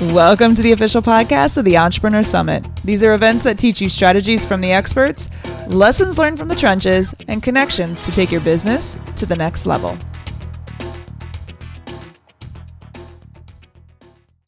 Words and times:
Welcome 0.00 0.54
to 0.54 0.62
the 0.62 0.72
official 0.72 1.02
podcast 1.02 1.58
of 1.58 1.66
the 1.66 1.76
Entrepreneur 1.76 2.22
Summit. 2.22 2.66
These 2.84 3.04
are 3.04 3.12
events 3.12 3.44
that 3.44 3.58
teach 3.58 3.82
you 3.82 3.90
strategies 3.90 4.46
from 4.46 4.62
the 4.62 4.72
experts, 4.72 5.28
lessons 5.66 6.18
learned 6.18 6.38
from 6.38 6.48
the 6.48 6.56
trenches, 6.56 7.14
and 7.28 7.42
connections 7.42 8.02
to 8.06 8.10
take 8.10 8.32
your 8.32 8.40
business 8.40 8.96
to 9.16 9.26
the 9.26 9.36
next 9.36 9.66
level. 9.66 9.98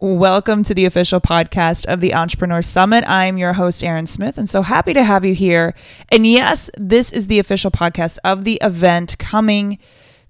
Welcome 0.00 0.62
to 0.62 0.73
the 0.73 0.86
official 0.86 1.20
podcast 1.20 1.84
of 1.84 2.00
the 2.00 2.14
Entrepreneur 2.14 2.62
Summit. 2.62 3.05
I'm 3.07 3.37
your 3.37 3.53
host, 3.53 3.84
Aaron 3.84 4.07
Smith, 4.07 4.39
and 4.39 4.48
so 4.48 4.62
happy 4.62 4.95
to 4.95 5.05
have 5.05 5.23
you 5.23 5.34
here. 5.34 5.75
And 6.11 6.27
yes, 6.27 6.71
this 6.79 7.12
is 7.12 7.27
the 7.27 7.41
official 7.41 7.71
podcast 7.71 8.19
of 8.25 8.45
the 8.45 8.59
event 8.62 9.19
coming 9.19 9.79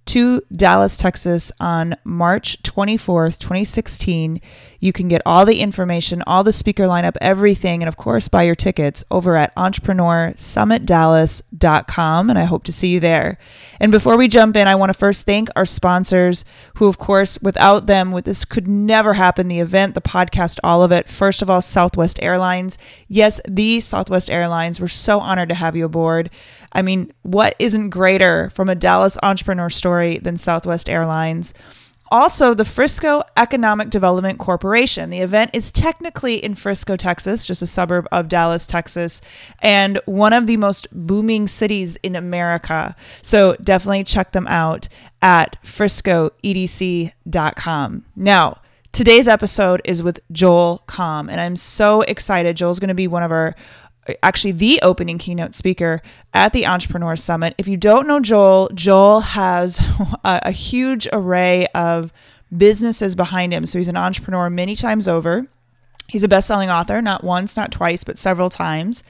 to 0.07 0.43
Dallas, 0.55 0.97
Texas 0.97 1.53
on 1.61 1.95
March 2.05 2.63
24th, 2.63 3.39
2016. 3.39 4.41
You 4.81 4.93
can 4.93 5.09
get 5.09 5.23
all 5.25 5.47
the 5.47 5.61
information, 5.61 6.25
all 6.27 6.43
the 6.43 6.53
speaker 6.53 6.83
lineup, 6.85 7.17
everything, 7.21 7.83
and 7.83 7.89
of 7.89 7.97
course, 7.97 8.27
buy 8.27 8.43
your 8.43 8.57
tickets 8.57 9.05
over 9.11 9.37
at 9.37 9.55
entrepreneursummitdallas.com. 9.55 12.31
And 12.31 12.39
I 12.39 12.45
hope 12.45 12.65
to 12.65 12.73
see 12.73 12.89
you 12.89 13.01
there. 13.01 13.39
And 13.79 13.93
before 13.93 14.17
we 14.17 14.29
jump 14.29 14.57
in, 14.57 14.67
I 14.67 14.75
want 14.75 14.91
to 14.91 14.99
first 14.99 15.25
thank 15.25 15.49
our 15.55 15.65
sponsors, 15.65 16.45
who, 16.75 16.89
of 16.89 16.99
course, 16.99 17.41
without 17.41 17.87
them, 17.87 18.11
this 18.23 18.45
could 18.45 18.67
never 18.67 19.15
happen 19.15 19.47
the 19.49 19.61
event, 19.61 19.95
the 19.95 20.01
podcast, 20.01 20.59
all 20.65 20.83
of 20.83 20.91
it. 20.91 21.09
First 21.09 21.43
of 21.43 21.51
all, 21.51 21.63
Southwest 21.63 22.19
Airlines. 22.23 22.79
Yes, 23.09 23.41
the 23.49 23.79
Southwest 23.81 24.31
Airlines. 24.31 24.81
We're 24.81 24.89
so 24.89 25.21
honored 25.21 25.51
to 25.51 25.55
have 25.55 25.77
you 25.77 25.85
aboard. 25.85 26.31
I 26.73 26.83
mean, 26.83 27.13
what 27.23 27.55
isn't 27.59 27.91
greater 27.91 28.51
from 28.51 28.69
a 28.69 28.75
Dallas 28.75 29.19
entrepreneur 29.23 29.71
story 29.71 30.19
than 30.19 30.37
Southwest 30.37 30.89
Airlines? 30.89 31.55
Also, 32.13 32.53
the 32.53 32.67
Frisco 32.67 33.23
Economic 33.39 33.89
Development 33.89 34.39
Corporation. 34.39 35.09
The 35.09 35.21
event 35.21 35.53
is 35.55 35.73
technically 35.73 36.45
in 36.45 36.55
Frisco, 36.55 36.95
Texas, 36.95 37.47
just 37.47 37.63
a 37.63 37.67
suburb 37.67 38.07
of 38.13 38.29
Dallas, 38.29 38.67
Texas, 38.67 39.23
and 39.61 39.99
one 40.05 40.35
of 40.35 40.47
the 40.47 40.59
most 40.59 40.89
booming 40.93 41.47
cities 41.47 41.97
in 42.03 42.15
America. 42.15 42.95
So 43.23 43.57
definitely 43.63 44.05
check 44.05 44.33
them 44.33 44.47
out 44.47 44.91
at 45.23 45.59
friscoedc.com. 45.63 48.05
Now, 48.15 48.61
today's 48.93 49.27
episode 49.27 49.81
is 49.87 50.03
with 50.03 50.21
Joel 50.31 50.85
Comm, 50.87 51.31
and 51.31 51.41
I'm 51.41 51.57
so 51.57 52.03
excited. 52.03 52.59
Joel's 52.59 52.79
going 52.79 52.89
to 52.89 52.95
be 52.95 53.09
one 53.09 53.23
of 53.23 53.33
our 53.33 53.57
actually 54.23 54.53
the 54.53 54.81
opening 54.83 55.19
keynote 55.19 55.55
speaker 55.55 56.03
at 56.35 56.53
the 56.53 56.67
Entrepreneur 56.67 57.17
Summit. 57.17 57.55
If 57.59 57.69
you 57.69 57.77
don't 57.77 58.09
know 58.09 58.21
Joel, 58.21 58.71
Joel 58.75 59.21
has 59.21 59.79
a, 60.25 60.41
a, 60.45 60.51
huge 60.51 61.09
array 61.13 61.67
of 61.75 62.13
businesses 62.57 63.15
behind 63.15 63.53
him. 63.53 63.67
So 63.67 63.79
he's 63.79 63.89
an 63.89 63.97
entrepreneur 63.97 64.51
many 64.51 64.77
times 64.77 65.09
over. 65.09 65.47
He's 66.09 66.25
a 66.25 66.29
best-selling 66.29 66.69
author, 66.69 67.01
not 67.01 67.25
once, 67.25 67.57
not 67.57 67.73
twice, 67.73 68.05
but 68.05 68.19
several 68.19 68.51
times. 68.51 69.03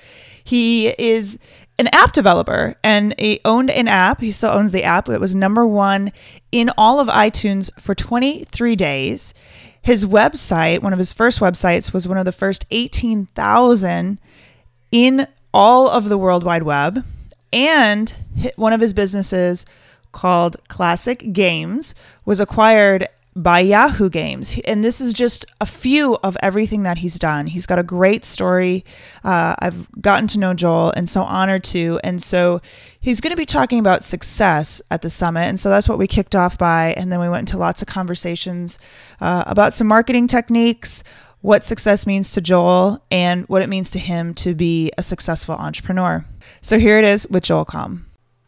He 0.45 0.89
is 0.99 1.39
an 1.79 1.89
app 1.93 2.13
developer 2.13 2.77
and 2.85 3.19
he 3.19 3.41
owned 3.45 3.71
an 3.71 3.89
app. 3.89 4.21
He 4.21 4.31
still 4.31 4.51
owns 4.51 4.73
the 4.73 4.85
app 4.85 5.07
that 5.07 5.21
was 5.21 5.35
number 5.35 5.67
one 5.67 6.13
in 6.53 6.71
all 6.77 7.01
of 7.01 7.09
iTunes 7.09 7.71
for 7.81 7.95
23 7.95 8.77
days. 8.77 9.35
His 9.81 10.05
website, 10.05 10.81
one 10.81 10.93
of 10.93 10.99
his 10.99 11.13
first 11.13 11.41
websites, 11.41 11.93
was 11.93 12.07
one 12.07 12.19
of 12.19 12.25
the 12.25 12.31
first 12.31 12.67
18,000 12.71 14.21
in 14.93 15.27
all 15.53 15.89
of 15.89 16.09
the 16.09 16.19
World 16.19 16.45
Wide 16.45 16.63
Web. 16.63 17.05
And 17.53 18.15
one 18.57 18.73
of 18.73 18.81
his 18.81 18.93
businesses 18.95 19.67
called 20.13 20.57
Classic 20.69 21.33
Games 21.33 21.95
was 22.25 22.39
acquired 22.39 23.09
by 23.35 23.61
Yahoo 23.61 24.11
Games. 24.11 24.61
And 24.67 24.85
this 24.85 25.01
is 25.01 25.15
just 25.15 25.47
a 25.61 25.65
few 25.65 26.19
of 26.23 26.37
everything 26.43 26.83
that 26.83 26.99
he's 26.99 27.19
done. 27.19 27.47
He's 27.47 27.65
got 27.65 27.79
a 27.79 27.83
great 27.83 28.27
story. 28.27 28.85
Uh, 29.25 29.55
I've 29.59 29.91
gotten 30.03 30.27
to 30.29 30.39
know 30.39 30.53
Joel 30.53 30.91
and 30.91 31.09
so 31.09 31.23
honored 31.23 31.65
to. 31.65 31.99
And 32.05 32.23
so 32.23 32.61
he's 33.01 33.23
going 33.23 33.31
to 33.31 33.37
be 33.37 33.47
talking 33.47 33.79
about 33.79 34.05
success 34.05 34.83
at 34.91 35.01
the 35.01 35.09
summit. 35.09 35.49
And 35.49 35.59
so 35.59 35.71
that's 35.71 35.89
what 35.89 35.99
we 35.99 36.07
kicked 36.07 36.35
off 36.35 36.59
by. 36.59 36.93
And 36.99 37.11
then 37.11 37.21
we 37.21 37.29
went 37.29 37.51
into 37.51 37.57
lots 37.57 37.81
of 37.81 37.89
conversations 37.89 38.79
uh, 39.21 39.45
about 39.47 39.73
some 39.73 39.87
marketing 39.87 40.27
techniques, 40.27 41.03
what 41.43 41.63
success 41.63 42.07
means 42.07 42.33
to 42.33 42.41
Joel 42.41 43.05
and 43.11 43.45
what 43.49 43.63
it 43.63 43.69
means 43.69 43.91
to 43.91 43.99
him 43.99 44.33
to 44.35 44.55
be 44.55 44.91
a 44.97 45.03
successful 45.03 45.55
entrepreneur. 45.55 46.25
So 46.61 46.79
here 46.79 46.99
it 46.99 47.05
is 47.05 47.29
with 47.29 47.43
Joel 47.43 47.67
Comm. 47.67 48.03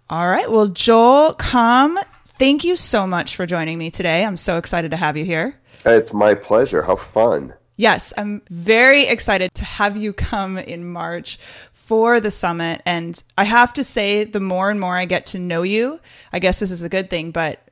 All 0.09 0.29
right. 0.29 0.51
Well, 0.51 0.69
Joel 0.69 1.35
Comm, 1.35 2.03
thank 2.39 2.65
you 2.65 2.77
so 2.77 3.07
much 3.07 3.37
for 3.37 3.47
joining 3.47 3.79
me 3.79 3.91
today. 3.91 4.25
I'm 4.25 4.37
so 4.37 4.59
excited 4.59 4.93
to 4.93 4.97
have 4.97 5.17
you 5.17 5.25
here. 5.25 5.59
It's 5.85 6.13
my 6.13 6.35
pleasure. 6.35 6.83
How 6.83 6.97
fun. 6.97 7.53
Yes, 7.77 8.13
I'm 8.17 8.41
very 8.49 9.03
excited 9.07 9.53
to 9.55 9.65
have 9.65 9.97
you 9.97 10.13
come 10.13 10.59
in 10.59 10.87
March 10.87 11.39
for 11.73 12.21
the 12.21 12.31
summit. 12.31 12.81
And 12.87 13.21
I 13.37 13.45
have 13.45 13.73
to 13.75 13.83
say, 13.83 14.23
the 14.23 14.39
more 14.39 14.71
and 14.71 14.79
more 14.79 14.97
I 14.97 15.07
get 15.07 15.27
to 15.27 15.41
know 15.41 15.63
you, 15.63 15.99
I 16.33 16.39
guess 16.39 16.61
this 16.61 16.71
is 16.71 16.83
a 16.83 16.89
good 16.89 17.11
thing, 17.11 17.33
but 17.33 17.64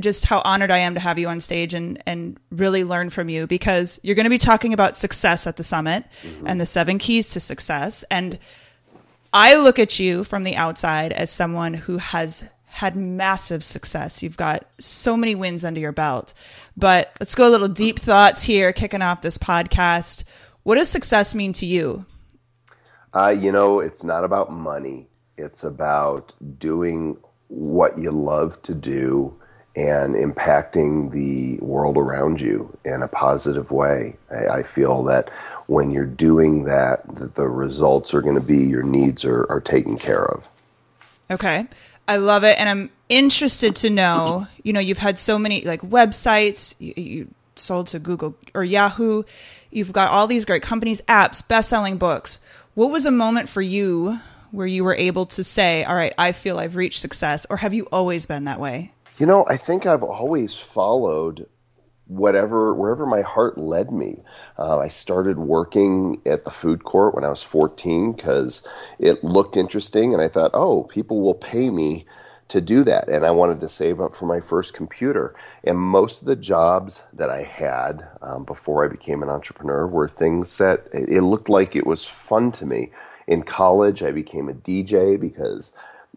just 0.00 0.24
how 0.24 0.40
honored 0.44 0.70
I 0.70 0.78
am 0.78 0.94
to 0.94 1.00
have 1.00 1.18
you 1.18 1.28
on 1.28 1.40
stage 1.40 1.74
and 1.74 2.02
and 2.06 2.38
really 2.50 2.84
learn 2.84 3.10
from 3.10 3.28
you 3.28 3.46
because 3.46 4.00
you're 4.02 4.16
going 4.16 4.24
to 4.24 4.30
be 4.30 4.38
talking 4.38 4.72
about 4.72 4.96
success 4.96 5.46
at 5.46 5.56
the 5.56 5.64
summit 5.64 6.04
mm-hmm. 6.22 6.46
and 6.46 6.60
the 6.60 6.66
seven 6.66 6.98
keys 6.98 7.30
to 7.32 7.40
success 7.40 8.04
and 8.10 8.38
I 9.32 9.56
look 9.56 9.80
at 9.80 9.98
you 9.98 10.22
from 10.22 10.44
the 10.44 10.54
outside 10.54 11.12
as 11.12 11.28
someone 11.28 11.74
who 11.74 11.98
has 11.98 12.48
had 12.66 12.96
massive 12.96 13.64
success. 13.64 14.22
You've 14.22 14.36
got 14.36 14.64
so 14.78 15.16
many 15.16 15.34
wins 15.34 15.64
under 15.64 15.80
your 15.80 15.92
belt. 15.92 16.34
But 16.76 17.12
let's 17.18 17.34
go 17.34 17.48
a 17.48 17.50
little 17.50 17.68
deep 17.68 17.98
thoughts 17.98 18.44
here 18.44 18.72
kicking 18.72 19.02
off 19.02 19.22
this 19.22 19.38
podcast. 19.38 20.22
What 20.62 20.76
does 20.76 20.88
success 20.88 21.34
mean 21.34 21.52
to 21.54 21.66
you? 21.66 22.04
Uh, 23.12 23.28
you 23.28 23.50
know, 23.50 23.80
it's 23.80 24.04
not 24.04 24.24
about 24.24 24.52
money. 24.52 25.08
It's 25.36 25.64
about 25.64 26.32
doing 26.58 27.16
what 27.48 27.98
you 27.98 28.10
love 28.10 28.60
to 28.62 28.74
do 28.74 29.40
and 29.76 30.14
impacting 30.14 31.10
the 31.10 31.58
world 31.58 31.96
around 31.96 32.40
you 32.40 32.76
in 32.84 33.02
a 33.02 33.08
positive 33.08 33.70
way. 33.70 34.16
I, 34.30 34.58
I 34.58 34.62
feel 34.62 35.02
that 35.04 35.30
when 35.66 35.90
you're 35.90 36.06
doing 36.06 36.64
that, 36.64 37.02
that 37.16 37.34
the 37.34 37.48
results 37.48 38.14
are 38.14 38.22
going 38.22 38.34
to 38.34 38.40
be 38.40 38.58
your 38.58 38.82
needs 38.82 39.24
are, 39.24 39.46
are 39.50 39.60
taken 39.60 39.98
care 39.98 40.24
of. 40.24 40.48
Okay. 41.30 41.66
I 42.06 42.16
love 42.18 42.44
it. 42.44 42.58
And 42.60 42.68
I'm 42.68 42.90
interested 43.08 43.76
to 43.76 43.90
know, 43.90 44.46
you 44.62 44.72
know, 44.72 44.80
you've 44.80 44.98
had 44.98 45.18
so 45.18 45.38
many 45.38 45.62
like 45.62 45.80
websites, 45.80 46.74
you, 46.78 46.94
you 46.96 47.28
sold 47.56 47.88
to 47.88 47.98
Google 47.98 48.36
or 48.54 48.62
Yahoo. 48.62 49.22
You've 49.70 49.92
got 49.92 50.10
all 50.10 50.26
these 50.26 50.44
great 50.44 50.62
companies, 50.62 51.00
apps, 51.02 51.46
best-selling 51.46 51.96
books. 51.96 52.40
What 52.74 52.90
was 52.90 53.06
a 53.06 53.10
moment 53.10 53.48
for 53.48 53.62
you 53.62 54.18
where 54.50 54.66
you 54.66 54.84
were 54.84 54.94
able 54.94 55.26
to 55.26 55.42
say, 55.42 55.82
"All 55.84 55.96
right, 55.96 56.12
I 56.16 56.32
feel 56.32 56.58
I've 56.58 56.76
reached 56.76 57.00
success," 57.00 57.46
or 57.50 57.56
have 57.56 57.74
you 57.74 57.86
always 57.90 58.26
been 58.26 58.44
that 58.44 58.60
way? 58.60 58.92
You 59.16 59.26
know, 59.26 59.44
I 59.48 59.56
think 59.56 59.86
I've 59.86 60.02
always 60.02 60.54
followed 60.54 61.46
whatever 62.06 62.74
wherever 62.74 63.06
my 63.06 63.22
heart 63.22 63.56
led 63.56 63.92
me. 63.92 64.22
Uh, 64.58 64.78
I 64.78 64.88
started 64.88 65.38
working 65.38 66.20
at 66.26 66.44
the 66.44 66.50
food 66.50 66.82
court 66.82 67.14
when 67.14 67.24
I 67.24 67.28
was 67.28 67.42
14 67.42 68.12
because 68.12 68.66
it 68.98 69.22
looked 69.22 69.56
interesting, 69.56 70.12
and 70.12 70.20
I 70.20 70.28
thought, 70.28 70.50
oh, 70.52 70.82
people 70.84 71.20
will 71.22 71.34
pay 71.34 71.70
me 71.70 72.06
to 72.48 72.60
do 72.60 72.82
that. 72.84 73.08
And 73.08 73.24
I 73.24 73.30
wanted 73.30 73.60
to 73.60 73.68
save 73.68 74.00
up 74.00 74.16
for 74.16 74.26
my 74.26 74.40
first 74.40 74.74
computer. 74.74 75.34
And 75.62 75.78
most 75.78 76.20
of 76.20 76.26
the 76.26 76.36
jobs 76.36 77.02
that 77.12 77.30
I 77.30 77.44
had 77.44 78.06
um, 78.20 78.44
before 78.44 78.84
I 78.84 78.88
became 78.88 79.22
an 79.22 79.30
entrepreneur 79.30 79.86
were 79.86 80.08
things 80.08 80.58
that 80.58 80.88
it 80.92 81.22
looked 81.22 81.48
like 81.48 81.76
it 81.76 81.86
was 81.86 82.04
fun 82.04 82.50
to 82.52 82.66
me. 82.66 82.90
In 83.28 83.44
college, 83.44 84.02
I 84.02 84.10
became 84.10 84.48
a 84.48 84.54
DJ 84.54 85.18
because 85.18 85.72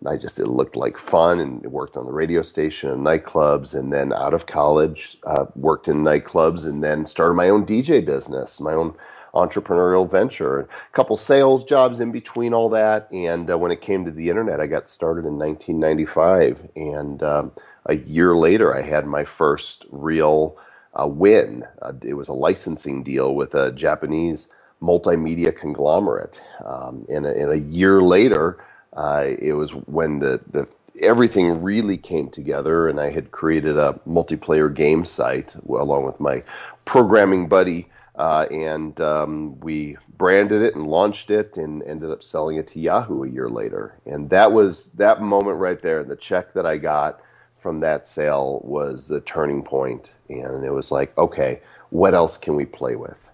I 0.05 0.17
just 0.17 0.39
it 0.39 0.47
looked 0.47 0.75
like 0.75 0.97
fun 0.97 1.39
and 1.39 1.61
worked 1.71 1.97
on 1.97 2.05
the 2.05 2.11
radio 2.13 2.41
station 2.41 2.89
and 2.91 3.05
nightclubs 3.05 3.73
and 3.73 3.91
then 3.91 4.13
out 4.13 4.33
of 4.33 4.45
college 4.45 5.17
uh, 5.25 5.45
worked 5.55 5.87
in 5.87 6.03
nightclubs 6.03 6.65
and 6.65 6.83
then 6.83 7.05
started 7.05 7.33
my 7.35 7.49
own 7.49 7.65
DJ 7.65 8.05
business, 8.05 8.59
my 8.61 8.73
own 8.73 8.93
entrepreneurial 9.33 10.09
venture, 10.09 10.61
a 10.61 10.67
couple 10.93 11.17
sales 11.17 11.63
jobs 11.63 11.99
in 11.99 12.11
between 12.11 12.53
all 12.53 12.69
that. 12.69 13.07
And 13.11 13.49
uh, 13.49 13.57
when 13.57 13.71
it 13.71 13.81
came 13.81 14.05
to 14.05 14.11
the 14.11 14.29
internet, 14.29 14.59
I 14.59 14.67
got 14.67 14.89
started 14.89 15.25
in 15.25 15.37
1995, 15.37 16.69
and 16.75 17.23
um, 17.23 17.51
a 17.85 17.95
year 17.95 18.35
later, 18.35 18.75
I 18.75 18.81
had 18.81 19.05
my 19.07 19.25
first 19.25 19.85
real 19.91 20.57
uh, 20.99 21.07
win. 21.07 21.65
Uh, 21.81 21.93
it 22.03 22.15
was 22.15 22.27
a 22.27 22.33
licensing 22.33 23.03
deal 23.03 23.35
with 23.35 23.53
a 23.55 23.71
Japanese 23.71 24.49
multimedia 24.81 25.55
conglomerate, 25.55 26.41
um, 26.65 27.05
and, 27.09 27.25
a, 27.25 27.29
and 27.29 27.51
a 27.51 27.59
year 27.59 28.01
later. 28.01 28.59
Uh, 28.97 29.35
it 29.39 29.53
was 29.53 29.71
when 29.71 30.19
the, 30.19 30.41
the 30.51 30.67
everything 31.01 31.61
really 31.61 31.97
came 31.97 32.29
together, 32.29 32.89
and 32.89 32.99
I 32.99 33.11
had 33.11 33.31
created 33.31 33.77
a 33.77 33.99
multiplayer 34.07 34.73
game 34.73 35.05
site 35.05 35.53
along 35.69 36.05
with 36.05 36.19
my 36.19 36.43
programming 36.85 37.47
buddy, 37.47 37.87
uh, 38.15 38.47
and 38.49 38.99
um, 38.99 39.59
we 39.59 39.97
branded 40.17 40.63
it 40.63 40.73
and 40.73 40.87
launched 40.87 41.29
it, 41.29 41.57
and 41.57 41.83
ended 41.83 42.09
up 42.09 42.23
selling 42.23 42.57
it 42.57 42.67
to 42.69 42.79
Yahoo 42.79 43.23
a 43.23 43.29
year 43.29 43.49
later. 43.49 43.99
And 44.07 44.31
that 44.31 44.51
was 44.51 44.89
that 44.95 45.21
moment 45.21 45.59
right 45.59 45.79
there. 45.79 45.99
And 45.99 46.09
the 46.09 46.15
check 46.15 46.53
that 46.53 46.65
I 46.65 46.77
got 46.77 47.21
from 47.55 47.79
that 47.81 48.07
sale 48.07 48.61
was 48.63 49.07
the 49.07 49.21
turning 49.21 49.61
point, 49.61 50.11
and 50.27 50.65
it 50.65 50.71
was 50.71 50.89
like, 50.89 51.15
okay, 51.19 51.61
what 51.91 52.15
else 52.15 52.35
can 52.35 52.55
we 52.55 52.65
play 52.65 52.95
with? 52.95 53.29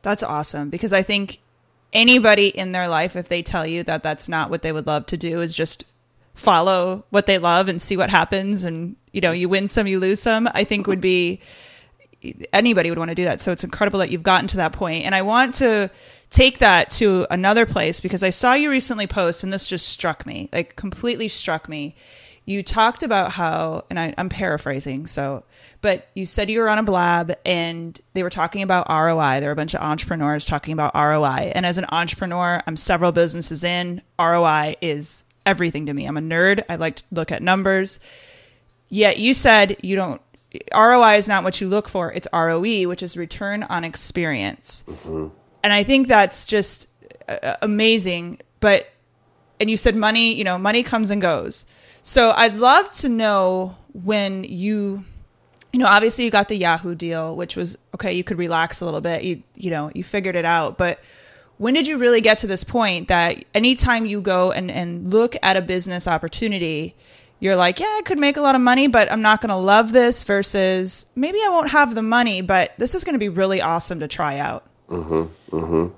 That's 0.00 0.22
awesome 0.22 0.70
because 0.70 0.92
I 0.94 1.02
think 1.02 1.40
anybody 1.94 2.48
in 2.48 2.72
their 2.72 2.88
life, 2.88 3.16
if 3.16 3.28
they 3.28 3.42
tell 3.42 3.66
you 3.66 3.84
that 3.84 4.02
that's 4.02 4.28
not 4.28 4.50
what 4.50 4.62
they 4.62 4.72
would 4.72 4.86
love 4.86 5.06
to 5.06 5.16
do, 5.16 5.40
is 5.40 5.54
just 5.54 5.84
follow 6.34 7.04
what 7.10 7.26
they 7.26 7.38
love 7.38 7.68
and 7.68 7.80
see 7.80 7.96
what 7.96 8.10
happens. 8.10 8.64
And, 8.64 8.96
you 9.12 9.20
know, 9.20 9.30
you 9.30 9.48
win 9.48 9.68
some, 9.68 9.86
you 9.86 10.00
lose 10.00 10.20
some, 10.20 10.48
I 10.52 10.64
think 10.64 10.86
would 10.86 11.00
be 11.00 11.40
anybody 12.52 12.90
would 12.90 12.98
want 12.98 13.10
to 13.10 13.14
do 13.14 13.24
that. 13.24 13.40
So 13.40 13.52
it's 13.52 13.64
incredible 13.64 13.98
that 14.00 14.10
you've 14.10 14.22
gotten 14.22 14.48
to 14.48 14.56
that 14.58 14.72
point. 14.72 15.04
And 15.04 15.14
I 15.14 15.22
want 15.22 15.54
to 15.56 15.90
take 16.30 16.58
that 16.58 16.90
to 16.92 17.26
another 17.30 17.66
place 17.66 18.00
because 18.00 18.22
I 18.22 18.30
saw 18.30 18.54
you 18.54 18.70
recently 18.70 19.06
post 19.06 19.44
and 19.44 19.52
this 19.52 19.66
just 19.66 19.88
struck 19.88 20.26
me, 20.26 20.48
like 20.52 20.76
completely 20.76 21.28
struck 21.28 21.68
me. 21.68 21.96
You 22.46 22.62
talked 22.62 23.02
about 23.02 23.32
how, 23.32 23.84
and 23.88 23.98
I, 23.98 24.14
I'm 24.18 24.28
paraphrasing, 24.28 25.06
so, 25.06 25.44
but 25.80 26.08
you 26.14 26.26
said 26.26 26.50
you 26.50 26.60
were 26.60 26.68
on 26.68 26.78
a 26.78 26.82
blab 26.82 27.34
and 27.46 27.98
they 28.12 28.22
were 28.22 28.30
talking 28.30 28.62
about 28.62 28.88
ROI. 28.88 29.40
There 29.40 29.48
were 29.48 29.54
a 29.54 29.56
bunch 29.56 29.74
of 29.74 29.80
entrepreneurs 29.80 30.44
talking 30.44 30.72
about 30.72 30.94
ROI. 30.94 31.52
And 31.54 31.64
as 31.64 31.78
an 31.78 31.86
entrepreneur, 31.90 32.62
I'm 32.66 32.76
several 32.76 33.12
businesses 33.12 33.64
in. 33.64 34.02
ROI 34.18 34.76
is 34.82 35.24
everything 35.46 35.86
to 35.86 35.94
me. 35.94 36.04
I'm 36.06 36.18
a 36.18 36.20
nerd. 36.20 36.62
I 36.68 36.76
like 36.76 36.96
to 36.96 37.04
look 37.12 37.32
at 37.32 37.42
numbers. 37.42 37.98
Yet 38.90 39.18
you 39.18 39.32
said 39.32 39.76
you 39.82 39.96
don't 39.96 40.20
ROI 40.74 41.16
is 41.16 41.28
not 41.28 41.44
what 41.44 41.60
you 41.60 41.68
look 41.68 41.88
for. 41.88 42.12
It's 42.12 42.28
ROE, 42.32 42.88
which 42.88 43.02
is 43.02 43.16
return 43.16 43.62
on 43.64 43.84
experience. 43.84 44.84
Mm-hmm. 44.86 45.28
And 45.62 45.72
I 45.72 45.82
think 45.82 46.08
that's 46.08 46.46
just 46.46 46.88
uh, 47.28 47.56
amazing. 47.62 48.38
But, 48.60 48.88
and 49.58 49.70
you 49.70 49.76
said 49.76 49.96
money, 49.96 50.34
you 50.34 50.44
know, 50.44 50.58
money 50.58 50.82
comes 50.82 51.10
and 51.10 51.20
goes. 51.20 51.66
So 52.06 52.32
I'd 52.36 52.56
love 52.56 52.90
to 52.92 53.08
know 53.08 53.76
when 53.94 54.44
you, 54.44 55.06
you 55.72 55.78
know, 55.78 55.86
obviously 55.86 56.26
you 56.26 56.30
got 56.30 56.48
the 56.48 56.56
Yahoo 56.56 56.94
deal, 56.94 57.34
which 57.34 57.56
was 57.56 57.78
okay. 57.94 58.12
You 58.12 58.22
could 58.22 58.36
relax 58.36 58.82
a 58.82 58.84
little 58.84 59.00
bit. 59.00 59.22
You, 59.22 59.42
you 59.54 59.70
know, 59.70 59.90
you 59.94 60.04
figured 60.04 60.36
it 60.36 60.44
out. 60.44 60.76
But 60.76 61.00
when 61.56 61.72
did 61.72 61.86
you 61.86 61.96
really 61.96 62.20
get 62.20 62.36
to 62.38 62.46
this 62.46 62.62
point 62.62 63.08
that 63.08 63.42
anytime 63.54 64.04
you 64.04 64.20
go 64.20 64.52
and, 64.52 64.70
and 64.70 65.10
look 65.10 65.34
at 65.42 65.56
a 65.56 65.62
business 65.62 66.06
opportunity, 66.06 66.94
you're 67.40 67.56
like, 67.56 67.80
yeah, 67.80 67.86
I 67.86 68.02
could 68.04 68.18
make 68.18 68.36
a 68.36 68.42
lot 68.42 68.54
of 68.54 68.60
money, 68.60 68.86
but 68.86 69.10
I'm 69.10 69.22
not 69.22 69.40
going 69.40 69.48
to 69.48 69.56
love 69.56 69.92
this 69.92 70.24
versus 70.24 71.06
maybe 71.16 71.38
I 71.42 71.48
won't 71.48 71.70
have 71.70 71.94
the 71.94 72.02
money, 72.02 72.42
but 72.42 72.72
this 72.76 72.94
is 72.94 73.02
going 73.02 73.14
to 73.14 73.18
be 73.18 73.30
really 73.30 73.62
awesome 73.62 74.00
to 74.00 74.08
try 74.08 74.36
out. 74.36 74.66
Mm-hmm. 74.90 75.56
Mm-hmm. 75.56 75.94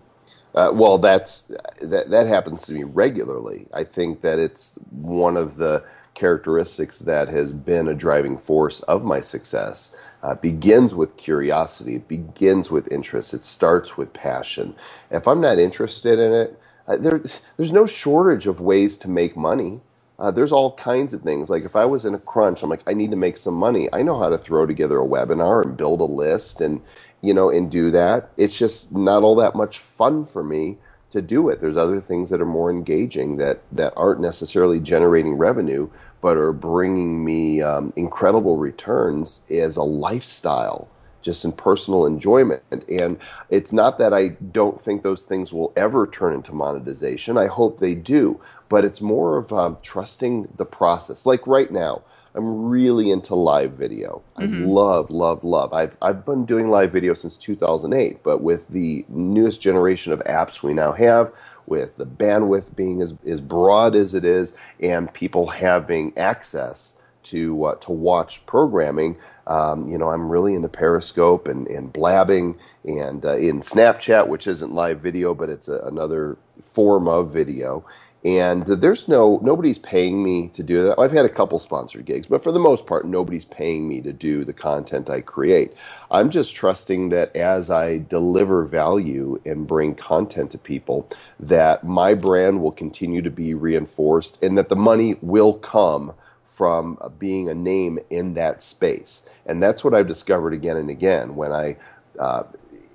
Uh, 0.56 0.70
well, 0.72 0.98
that's 0.98 1.52
that. 1.82 2.08
That 2.10 2.26
happens 2.26 2.62
to 2.62 2.72
me 2.72 2.82
regularly. 2.84 3.66
I 3.74 3.84
think 3.84 4.22
that 4.22 4.38
it's 4.38 4.78
one 4.90 5.36
of 5.36 5.58
the 5.58 5.84
characteristics 6.16 7.00
that 7.00 7.28
has 7.28 7.54
been 7.54 7.88
a 7.88 7.94
driving 7.94 8.38
force 8.38 8.82
of 8.82 9.04
my 9.04 9.22
success. 9.22 9.94
Uh, 10.24 10.34
begins 10.36 10.94
with 10.96 11.16
curiosity. 11.18 11.96
It 11.96 12.08
begins 12.08 12.72
with 12.72 12.92
interest. 12.92 13.34
It 13.34 13.44
starts 13.44 13.98
with 13.98 14.14
passion. 14.14 14.74
If 15.12 15.28
I'm 15.28 15.42
not 15.42 15.60
interested 15.60 16.18
in 16.20 16.34
it, 16.34 16.60
uh, 16.88 16.98
there, 16.98 17.22
there's 17.58 17.72
no 17.72 17.86
shortage 17.86 18.48
of 18.48 18.60
ways 18.60 18.98
to 18.98 19.10
make 19.10 19.36
money. 19.36 19.82
Uh, 20.18 20.32
there's 20.32 20.52
all 20.52 20.74
kinds 20.76 21.14
of 21.14 21.22
things. 21.22 21.50
Like 21.50 21.64
if 21.64 21.76
I 21.76 21.86
was 21.86 22.06
in 22.06 22.14
a 22.16 22.20
crunch, 22.20 22.62
I'm 22.64 22.70
like, 22.70 22.84
I 22.88 22.94
need 22.94 23.12
to 23.12 23.18
make 23.18 23.38
some 23.38 23.54
money. 23.54 23.88
I 23.92 24.02
know 24.02 24.18
how 24.18 24.30
to 24.30 24.38
throw 24.38 24.66
together 24.66 25.00
a 25.00 25.06
webinar 25.06 25.64
and 25.64 25.76
build 25.76 26.00
a 26.02 26.06
list 26.06 26.62
and 26.62 26.82
you 27.22 27.34
know 27.34 27.50
and 27.50 27.70
do 27.70 27.92
that. 27.92 28.30
It's 28.38 28.58
just 28.58 28.92
not 28.92 29.24
all 29.24 29.36
that 29.36 29.56
much 29.56 29.78
fun 29.80 30.26
for 30.26 30.44
me 30.44 30.78
to 31.16 31.22
do 31.22 31.48
it. 31.48 31.60
There's 31.60 31.76
other 31.76 32.00
things 32.00 32.30
that 32.30 32.40
are 32.40 32.46
more 32.46 32.70
engaging 32.70 33.36
that 33.38 33.60
that 33.72 33.92
aren't 33.96 34.20
necessarily 34.20 34.80
generating 34.80 35.34
revenue, 35.34 35.90
but 36.20 36.36
are 36.36 36.52
bringing 36.52 37.24
me 37.24 37.62
um, 37.62 37.92
incredible 37.96 38.56
returns 38.56 39.40
as 39.50 39.76
a 39.76 39.82
lifestyle 39.82 40.88
just 41.22 41.44
in 41.44 41.50
personal 41.50 42.06
enjoyment. 42.06 42.62
And 42.88 43.18
it's 43.50 43.72
not 43.72 43.98
that 43.98 44.14
I 44.14 44.28
don't 44.52 44.80
think 44.80 45.02
those 45.02 45.24
things 45.24 45.52
will 45.52 45.72
ever 45.76 46.06
turn 46.06 46.34
into 46.34 46.54
monetization. 46.54 47.36
I 47.36 47.46
hope 47.46 47.80
they 47.80 47.96
do 47.96 48.40
but 48.68 48.84
it's 48.84 49.00
more 49.00 49.36
of 49.36 49.52
um, 49.52 49.78
trusting 49.82 50.48
the 50.56 50.64
process. 50.64 51.26
Like 51.26 51.46
right 51.46 51.70
now, 51.70 52.02
I'm 52.36 52.68
really 52.68 53.10
into 53.10 53.34
live 53.34 53.72
video. 53.72 54.22
Mm-hmm. 54.38 54.64
I 54.64 54.66
love, 54.66 55.10
love, 55.10 55.42
love. 55.42 55.72
I've 55.72 55.96
I've 56.02 56.24
been 56.24 56.44
doing 56.44 56.68
live 56.68 56.92
video 56.92 57.14
since 57.14 57.36
2008, 57.36 58.22
but 58.22 58.42
with 58.42 58.68
the 58.68 59.04
newest 59.08 59.60
generation 59.60 60.12
of 60.12 60.20
apps 60.20 60.62
we 60.62 60.74
now 60.74 60.92
have, 60.92 61.32
with 61.66 61.96
the 61.96 62.06
bandwidth 62.06 62.76
being 62.76 63.00
as, 63.02 63.14
as 63.26 63.40
broad 63.40 63.96
as 63.96 64.14
it 64.14 64.24
is, 64.24 64.52
and 64.80 65.12
people 65.14 65.46
having 65.46 66.16
access 66.18 66.94
to 67.24 67.64
uh, 67.64 67.74
to 67.76 67.92
watch 67.92 68.44
programming, 68.46 69.16
um, 69.46 69.90
you 69.90 69.96
know, 69.96 70.08
I'm 70.08 70.28
really 70.28 70.54
into 70.54 70.68
Periscope 70.68 71.48
and, 71.48 71.66
and 71.68 71.92
blabbing 71.92 72.58
and 72.84 73.24
uh, 73.24 73.36
in 73.36 73.60
Snapchat, 73.60 74.28
which 74.28 74.46
isn't 74.46 74.72
live 74.72 75.00
video, 75.00 75.34
but 75.34 75.48
it's 75.48 75.68
a, 75.68 75.80
another 75.80 76.36
form 76.62 77.08
of 77.08 77.32
video 77.32 77.84
and 78.26 78.66
there's 78.66 79.06
no 79.06 79.38
nobody's 79.40 79.78
paying 79.78 80.20
me 80.20 80.48
to 80.48 80.64
do 80.64 80.82
that. 80.82 80.98
I've 80.98 81.12
had 81.12 81.24
a 81.24 81.28
couple 81.28 81.60
sponsored 81.60 82.06
gigs, 82.06 82.26
but 82.26 82.42
for 82.42 82.50
the 82.50 82.58
most 82.58 82.84
part, 82.84 83.06
nobody's 83.06 83.44
paying 83.44 83.86
me 83.86 84.00
to 84.00 84.12
do 84.12 84.44
the 84.44 84.52
content 84.52 85.08
I 85.08 85.20
create. 85.20 85.74
I'm 86.10 86.30
just 86.30 86.52
trusting 86.52 87.10
that 87.10 87.34
as 87.36 87.70
I 87.70 87.98
deliver 87.98 88.64
value 88.64 89.40
and 89.46 89.64
bring 89.64 89.94
content 89.94 90.50
to 90.50 90.58
people, 90.58 91.08
that 91.38 91.84
my 91.84 92.14
brand 92.14 92.60
will 92.60 92.72
continue 92.72 93.22
to 93.22 93.30
be 93.30 93.54
reinforced, 93.54 94.42
and 94.42 94.58
that 94.58 94.70
the 94.70 94.76
money 94.76 95.16
will 95.22 95.54
come 95.54 96.12
from 96.42 96.98
being 97.20 97.48
a 97.48 97.54
name 97.54 98.00
in 98.10 98.34
that 98.34 98.60
space. 98.60 99.28
And 99.44 99.62
that's 99.62 99.84
what 99.84 99.94
I've 99.94 100.08
discovered 100.08 100.52
again 100.52 100.76
and 100.76 100.90
again 100.90 101.36
when 101.36 101.52
I. 101.52 101.76
Uh, 102.18 102.42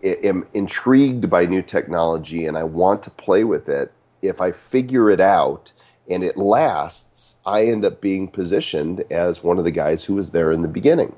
am 0.04 0.48
intrigued 0.56 1.30
by 1.30 1.46
new 1.46 1.62
technology 1.62 2.48
and 2.48 2.58
I 2.58 2.64
want 2.64 3.04
to 3.04 3.12
play 3.12 3.44
with 3.44 3.70
it 3.70 3.94
if 4.22 4.42
I 4.42 4.52
figure 4.52 5.10
it 5.10 5.20
out 5.20 5.72
and 6.10 6.24
it 6.24 6.38
lasts, 6.38 7.36
I 7.46 7.64
end 7.64 7.86
up 7.86 8.02
being 8.02 8.28
positioned 8.28 9.04
as 9.12 9.44
one 9.44 9.58
of 9.58 9.64
the 9.64 9.72
guys 9.72 10.04
who 10.04 10.16
was 10.16 10.32
there 10.32 10.52
in 10.52 10.62
the 10.62 10.68
beginning. 10.68 11.16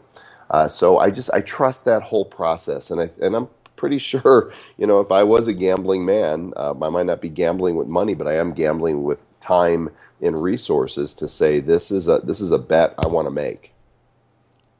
Uh, 0.49 0.67
so 0.67 0.99
I 0.99 1.09
just 1.09 1.31
I 1.33 1.41
trust 1.41 1.85
that 1.85 2.03
whole 2.03 2.25
process, 2.25 2.91
and 2.91 3.01
I 3.01 3.09
and 3.21 3.35
I'm 3.35 3.47
pretty 3.75 3.97
sure 4.11 4.53
you 4.77 4.87
know 4.87 4.99
if 4.99 5.11
I 5.11 5.23
was 5.23 5.47
a 5.47 5.53
gambling 5.53 6.05
man, 6.05 6.53
uh, 6.55 6.73
I 6.81 6.89
might 6.89 7.05
not 7.05 7.21
be 7.21 7.29
gambling 7.29 7.75
with 7.75 7.87
money, 7.87 8.13
but 8.13 8.27
I 8.27 8.37
am 8.37 8.49
gambling 8.49 9.03
with 9.03 9.19
time 9.39 9.89
and 10.21 10.41
resources 10.41 11.13
to 11.15 11.27
say 11.27 11.59
this 11.59 11.91
is 11.91 12.07
a 12.07 12.19
this 12.19 12.39
is 12.39 12.51
a 12.51 12.59
bet 12.59 12.93
I 13.03 13.07
want 13.07 13.27
to 13.27 13.31
make. 13.31 13.73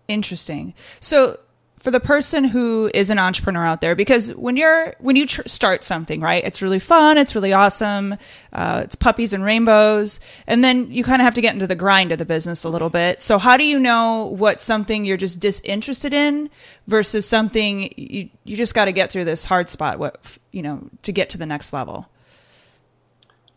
Interesting. 0.08 0.74
So 1.00 1.38
for 1.84 1.92
the 1.92 2.00
person 2.00 2.46
who 2.46 2.90
is 2.94 3.10
an 3.10 3.20
entrepreneur 3.20 3.66
out 3.66 3.82
there 3.82 3.94
because 3.94 4.34
when 4.36 4.56
you're 4.56 4.96
when 5.00 5.18
you 5.18 5.28
tr- 5.28 5.42
start 5.46 5.84
something 5.84 6.22
right 6.22 6.44
it's 6.46 6.62
really 6.62 6.80
fun 6.80 7.18
it's 7.18 7.36
really 7.36 7.52
awesome 7.52 8.16
uh, 8.54 8.82
it's 8.86 8.96
puppies 8.96 9.34
and 9.34 9.44
rainbows 9.44 10.22
and 10.48 10.64
then 10.64 10.90
you 10.92 11.04
kind 11.04 11.22
of 11.22 11.26
have 11.26 11.34
to 11.36 11.42
get 11.42 11.54
into 11.54 11.68
the 11.68 11.76
grind 11.76 12.12
of 12.12 12.18
the 12.18 12.26
business 12.26 12.64
a 12.64 12.70
little 12.70 12.90
bit. 12.90 13.22
So 13.22 13.38
how 13.38 13.58
do 13.58 13.66
you 13.66 13.80
know 13.80 14.34
what 14.38 14.62
something 14.62 15.06
you're 15.06 15.18
just 15.18 15.40
disinterested 15.40 16.14
in 16.14 16.50
versus 16.88 17.28
something 17.28 17.94
you, 17.98 18.30
you 18.44 18.58
just 18.58 18.74
got 18.74 18.86
to 18.86 18.92
get 18.92 19.12
through 19.12 19.26
this 19.26 19.46
hard 19.46 19.70
spot 19.70 20.00
what 20.00 20.38
you 20.52 20.62
know 20.62 20.90
to 21.04 21.12
get 21.12 21.30
to 21.32 21.38
the 21.38 21.46
next 21.46 21.74
level 21.74 22.08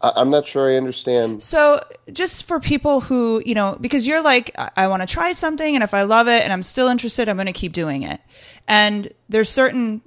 I'm 0.00 0.30
not 0.30 0.46
sure 0.46 0.70
I 0.70 0.76
understand. 0.76 1.42
So, 1.42 1.80
just 2.12 2.46
for 2.46 2.60
people 2.60 3.00
who, 3.00 3.42
you 3.46 3.54
know, 3.54 3.76
because 3.80 4.06
you're 4.06 4.22
like, 4.22 4.50
I, 4.58 4.70
I 4.76 4.88
want 4.88 5.02
to 5.02 5.06
try 5.06 5.32
something, 5.32 5.74
and 5.74 5.82
if 5.82 5.94
I 5.94 6.02
love 6.02 6.28
it 6.28 6.42
and 6.42 6.52
I'm 6.52 6.62
still 6.62 6.88
interested, 6.88 7.28
I'm 7.28 7.36
going 7.36 7.46
to 7.46 7.52
keep 7.52 7.72
doing 7.72 8.02
it. 8.02 8.20
And 8.68 9.12
there's 9.28 9.48
certain 9.48 10.02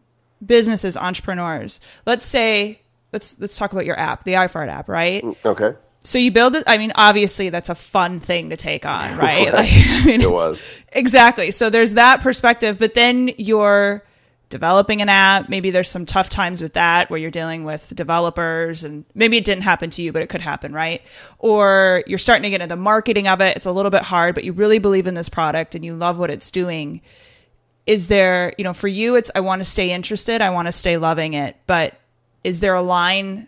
businesses, 0.46 0.96
entrepreneurs. 0.96 1.82
Let's 2.06 2.26
say, 2.26 2.82
let's 3.12 3.40
let's 3.40 3.58
talk 3.58 3.72
about 3.72 3.86
your 3.86 4.00
app, 4.00 4.24
the 4.24 4.34
iFart 4.34 4.70
app, 4.70 4.88
right? 4.88 5.24
Okay. 5.46 5.74
So 6.02 6.18
you 6.18 6.32
build 6.32 6.56
it. 6.56 6.64
I 6.66 6.78
mean, 6.78 6.92
obviously, 6.96 7.50
that's 7.50 7.70
a 7.70 7.76
fun 7.76 8.20
thing 8.20 8.52
to 8.52 8.58
take 8.58 8.86
on, 8.86 9.18
right? 9.18 9.52
like, 9.52 9.70
I 9.72 10.06
mean, 10.06 10.22
it 10.22 10.32
was 10.32 10.82
exactly. 10.92 11.52
So 11.52 11.70
there's 11.70 11.96
that 11.96 12.22
perspective, 12.22 12.78
but 12.78 12.94
then 12.94 13.32
you're 13.38 14.04
developing 14.50 15.02
an 15.02 15.10
app. 15.10 15.48
Maybe 15.48 15.70
there's 15.72 15.90
some 15.90 16.06
tough 16.06 16.28
times 16.28 16.62
with 16.62 16.74
that 16.74 17.10
where 17.10 17.20
you're 17.20 17.32
dealing 17.32 17.64
with 17.64 17.94
developers 17.96 18.84
and 18.84 19.06
maybe 19.14 19.38
it 19.38 19.46
didn't 19.46 19.64
happen 19.64 19.92
to 19.92 20.02
you, 20.02 20.12
but 20.12 20.24
it 20.24 20.30
could 20.30 20.42
happen, 20.42 20.74
right? 20.74 21.02
Or 21.38 22.04
you're 22.08 22.18
starting 22.18 22.44
to 22.44 22.50
get 22.50 22.62
into 22.62 22.76
the 22.76 22.82
marketing 22.82 23.28
of 23.28 23.42
it. 23.42 23.56
It's 23.56 23.68
a 23.68 23.72
little 23.72 23.92
bit 23.92 24.02
hard, 24.02 24.36
but 24.36 24.44
you 24.44 24.54
really 24.54 24.80
believe 24.80 25.08
in 25.08 25.14
this 25.14 25.30
product 25.30 25.76
and 25.76 25.86
you 25.86 25.94
love 25.94 26.18
what 26.18 26.32
it's 26.32 26.50
doing. 26.52 27.02
Is 27.86 28.08
there, 28.08 28.54
you 28.58 28.64
know, 28.64 28.74
for 28.74 28.88
you, 28.88 29.16
it's, 29.16 29.32
I 29.36 29.40
want 29.42 29.62
to 29.62 29.66
stay 29.66 29.92
interested. 29.92 30.42
I 30.42 30.50
want 30.50 30.68
to 30.68 30.72
stay 30.72 30.98
loving 30.98 31.34
it. 31.34 31.56
But 31.68 32.00
is 32.44 32.60
there 32.60 32.76
a 32.76 32.82
line 32.82 33.48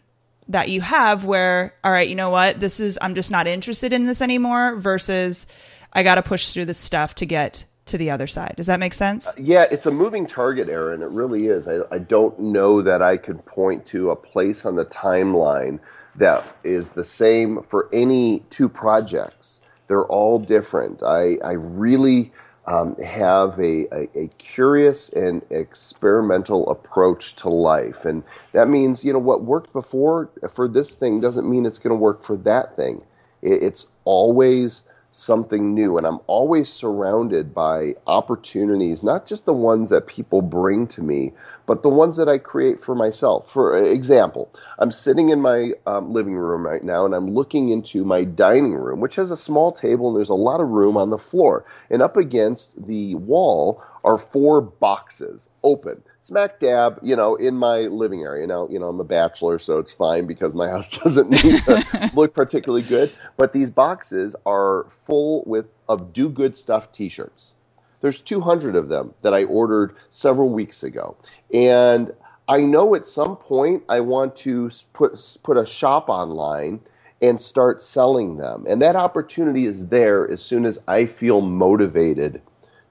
that 0.50 0.70
you 0.70 0.82
have 0.82 1.26
where, 1.26 1.74
all 1.84 1.92
right, 1.92 2.10
you 2.10 2.16
know 2.16 2.30
what? 2.30 2.60
This 2.60 2.80
is, 2.80 3.00
I'm 3.02 3.16
just 3.16 3.32
not 3.32 3.48
interested 3.48 3.94
in 3.94 4.04
this 4.04 4.22
anymore 4.22 4.76
versus 4.76 5.48
I 5.94 6.04
got 6.04 6.16
to 6.16 6.22
push 6.22 6.50
through 6.50 6.66
this 6.66 6.78
stuff 6.78 7.16
to 7.16 7.26
get 7.26 7.66
to 7.92 7.98
the 7.98 8.10
other 8.10 8.28
side. 8.28 8.56
Does 8.58 8.68
that 8.68 8.80
make 8.80 8.94
sense? 8.94 9.28
Uh, 9.28 9.34
yeah, 9.38 9.66
it's 9.70 9.86
a 9.86 9.92
moving 9.92 10.26
target, 10.26 10.68
Aaron. 10.68 11.02
It 11.02 11.10
really 11.12 11.48
is. 11.48 11.68
I, 11.68 11.82
I 11.92 12.00
don't 12.00 12.38
know 12.40 12.82
that 12.82 13.02
I 13.02 13.18
could 13.18 13.46
point 13.46 13.86
to 13.88 14.12
a 14.12 14.16
place 14.16 14.66
on 14.66 14.76
the 14.76 14.86
timeline 14.86 15.80
that 16.16 16.44
is 16.64 16.90
the 16.90 17.04
same 17.04 17.62
for 17.64 17.88
any 17.94 18.44
two 18.50 18.68
projects. 18.68 19.62
They're 19.88 20.06
all 20.06 20.40
different. 20.40 21.04
I, 21.04 21.38
I 21.44 21.54
really 21.54 22.32
um, 22.68 22.96
have 22.98 23.60
a, 23.60 23.88
a, 23.94 24.10
a, 24.16 24.28
curious 24.38 25.10
and 25.10 25.42
experimental 25.50 26.70
approach 26.70 27.36
to 27.38 27.50
life. 27.50 28.06
And 28.06 28.24
that 28.52 28.70
means, 28.70 29.04
you 29.04 29.12
know, 29.12 29.20
what 29.20 29.44
worked 29.44 29.74
before 29.74 30.30
for 30.54 30.68
this 30.68 30.96
thing 30.96 31.20
doesn't 31.20 31.50
mean 31.50 31.66
it's 31.66 31.80
going 31.80 31.90
to 31.90 31.96
work 31.96 32.24
for 32.24 32.38
that 32.38 32.76
thing. 32.76 33.04
It, 33.42 33.64
it's 33.64 33.88
always 34.06 34.84
something 35.12 35.74
new. 35.74 35.98
And 35.98 36.08
I'm 36.08 36.20
always 36.28 36.70
surrounded 36.70 37.54
by 37.54 37.96
opportunities, 38.08 39.04
not 39.04 39.26
just 39.26 39.46
the 39.46 39.54
ones 39.54 39.90
that 39.90 40.08
people 40.08 40.42
bring 40.42 40.88
to 40.88 41.02
me, 41.02 41.34
but 41.66 41.84
the 41.84 41.90
ones 41.90 42.18
that 42.18 42.30
I 42.30 42.38
create 42.38 42.82
for 42.82 42.96
myself. 42.96 43.50
For 43.52 43.78
example, 43.84 44.54
I'm 44.80 44.92
sitting 44.92 45.30
in 45.30 45.42
my 45.42 45.74
um, 45.86 46.14
living 46.14 46.36
room 46.36 46.66
right 46.66 46.84
now 46.84 47.06
and 47.06 47.14
I'm 47.14 47.28
looking 47.28 47.70
into 47.70 48.04
my 48.06 48.24
dining 48.24 48.74
room, 48.76 49.00
which 49.00 49.16
has 49.16 49.32
a 49.32 49.38
small 49.38 49.72
table 49.72 50.10
and 50.10 50.18
there's 50.18 50.30
a 50.30 50.36
lot 50.36 50.62
of 50.62 50.70
room 50.70 50.98
on 50.98 51.10
the 51.10 51.18
floor. 51.18 51.66
And 51.90 52.02
up 52.02 52.18
against 52.18 52.88
the 52.88 53.16
wall 53.16 53.84
are 54.04 54.18
four 54.18 54.62
boxes 54.62 55.50
open 55.64 56.04
smack 56.22 56.60
dab, 56.60 57.00
you 57.02 57.16
know, 57.16 57.36
in 57.36 57.58
my 57.58 57.82
living 57.82 58.22
area. 58.22 58.48
Now, 58.48 58.68
you 58.70 58.80
know, 58.80 58.88
I'm 58.88 59.00
a 59.00 59.04
bachelor, 59.04 59.60
so 59.60 59.80
it's 59.80 59.92
fine 59.92 60.28
because 60.28 60.54
my 60.54 60.70
house 60.70 60.98
doesn't 60.98 61.30
need 61.30 61.62
to 61.64 62.12
look 62.14 62.34
particularly 62.34 62.84
good. 62.84 63.12
But 63.36 63.54
these 63.54 63.72
boxes 63.72 64.36
are 64.46 64.86
full 64.90 65.44
with 65.46 65.66
of 65.90 66.14
do 66.14 66.30
good 66.30 66.56
stuff 66.56 66.92
t-shirts. 66.94 67.56
There's 68.00 68.22
200 68.22 68.76
of 68.76 68.90
them 68.90 69.14
that 69.22 69.34
I 69.34 69.44
ordered 69.44 69.96
several 70.10 70.50
weeks 70.50 70.84
ago. 70.84 71.18
And 71.54 72.14
I 72.48 72.62
know 72.62 72.96
at 72.96 73.06
some 73.06 73.36
point 73.36 73.84
I 73.90 74.00
want 74.00 74.36
to 74.38 74.72
put 74.94 75.14
put 75.44 75.58
a 75.58 75.66
shop 75.66 76.10
online 76.10 76.82
and 77.22 77.40
start 77.40 77.84
selling 77.84 78.38
them. 78.38 78.66
And 78.68 78.82
that 78.82 78.96
opportunity 78.96 79.66
is 79.66 79.90
there 79.90 80.28
as 80.30 80.42
soon 80.42 80.66
as 80.66 80.80
I 80.88 81.06
feel 81.06 81.42
motivated 81.42 82.42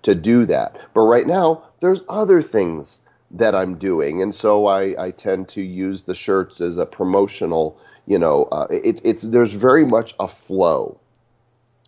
to 0.03 0.15
do 0.15 0.47
that. 0.47 0.79
But 0.95 1.03
right 1.03 1.27
now, 1.27 1.65
there's 1.81 2.03
other 2.09 2.41
things 2.41 3.01
that 3.31 3.55
I'm 3.55 3.77
doing, 3.77 4.23
and 4.23 4.35
so 4.35 4.67
I, 4.67 5.07
I 5.07 5.11
tend 5.13 5.49
to 5.51 5.63
use 5.63 6.05
the 6.05 6.15
shirts 6.15 6.61
as 6.61 6.77
a 6.77 6.87
promotional. 6.87 7.79
You 8.07 8.19
know, 8.19 8.45
uh, 8.53 8.67
it, 8.71 9.01
it's 9.05 9.23
there's 9.23 9.55
very 9.55 9.87
much 9.87 10.15
a 10.21 10.29
flow 10.29 11.01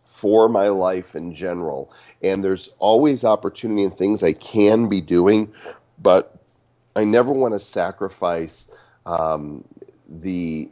for 0.05 0.49
my 0.49 0.69
life 0.69 1.17
in 1.17 1.35
general, 1.35 1.93
and 2.23 2.45
there's 2.45 2.71
always 2.79 3.25
opportunity 3.25 3.85
and 3.85 3.97
things 3.97 4.23
I 4.23 4.33
can 4.35 4.89
be 4.89 5.01
doing, 5.01 5.53
but 6.01 6.39
I 6.97 7.05
never 7.05 7.33
want 7.33 7.55
to 7.55 7.61
sacrifice 7.61 8.69
um, 9.07 9.65
the 10.09 10.71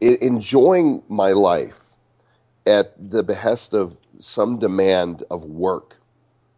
enjoying 0.00 1.02
my 1.08 1.32
life 1.32 1.80
at 2.66 2.94
the 3.10 3.22
behest 3.22 3.74
of 3.74 3.98
some 4.18 4.58
demand 4.58 5.24
of 5.30 5.44
work 5.46 5.96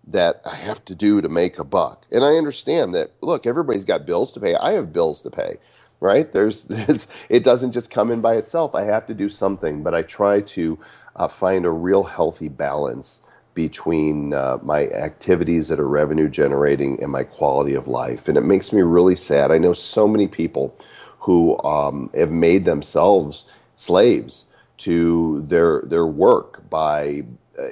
that 0.08 0.40
I 0.44 0.56
have 0.56 0.84
to 0.87 0.94
do 0.94 1.20
to 1.20 1.28
make 1.28 1.58
a 1.58 1.64
buck. 1.64 2.06
And 2.11 2.25
I 2.25 2.37
understand 2.37 2.94
that, 2.94 3.12
look, 3.20 3.46
everybody's 3.46 3.84
got 3.84 4.06
bills 4.06 4.32
to 4.32 4.40
pay. 4.40 4.54
I 4.56 4.73
have 4.73 4.92
bills 4.92 5.23
to 5.23 5.30
pay, 5.30 5.58
right? 6.00 6.30
There's 6.32 6.64
this, 6.66 7.08
it 7.28 7.44
doesn't 7.44 7.73
just 7.73 7.90
come 7.90 8.11
in 8.11 8.20
by 8.20 8.37
itself. 8.37 8.75
I 8.75 8.82
have 8.84 9.06
to 9.06 9.14
do 9.14 9.28
something, 9.28 9.82
but 9.82 9.94
I 9.94 10.02
try 10.02 10.40
to 10.40 10.78
uh, 11.16 11.28
find 11.28 11.64
a 11.64 11.70
real 11.70 12.04
healthy 12.04 12.49
balance 12.49 13.20
between 13.54 14.34
uh, 14.34 14.58
my 14.62 14.88
activities 14.88 15.68
that 15.68 15.80
are 15.80 15.88
revenue 15.88 16.28
generating 16.28 17.00
and 17.02 17.12
my 17.12 17.23
quality 17.23 17.75
of 17.75 17.87
life. 17.87 18.28
And 18.28 18.37
it 18.37 18.42
makes 18.42 18.73
me 18.73 18.82
really 18.82 19.16
sad. 19.16 19.52
I 19.52 19.58
know 19.58 19.73
so 19.73 20.08
many 20.08 20.26
people 20.26 20.76
who 21.20 21.58
um, 21.62 22.11
have 22.14 22.32
made 22.32 22.64
themselves 22.64 23.46
slaves 23.76 24.46
to 24.76 25.44
their 25.49 25.82
their 25.87 26.06
work 26.06 26.68
by 26.68 27.25
uh, 27.58 27.68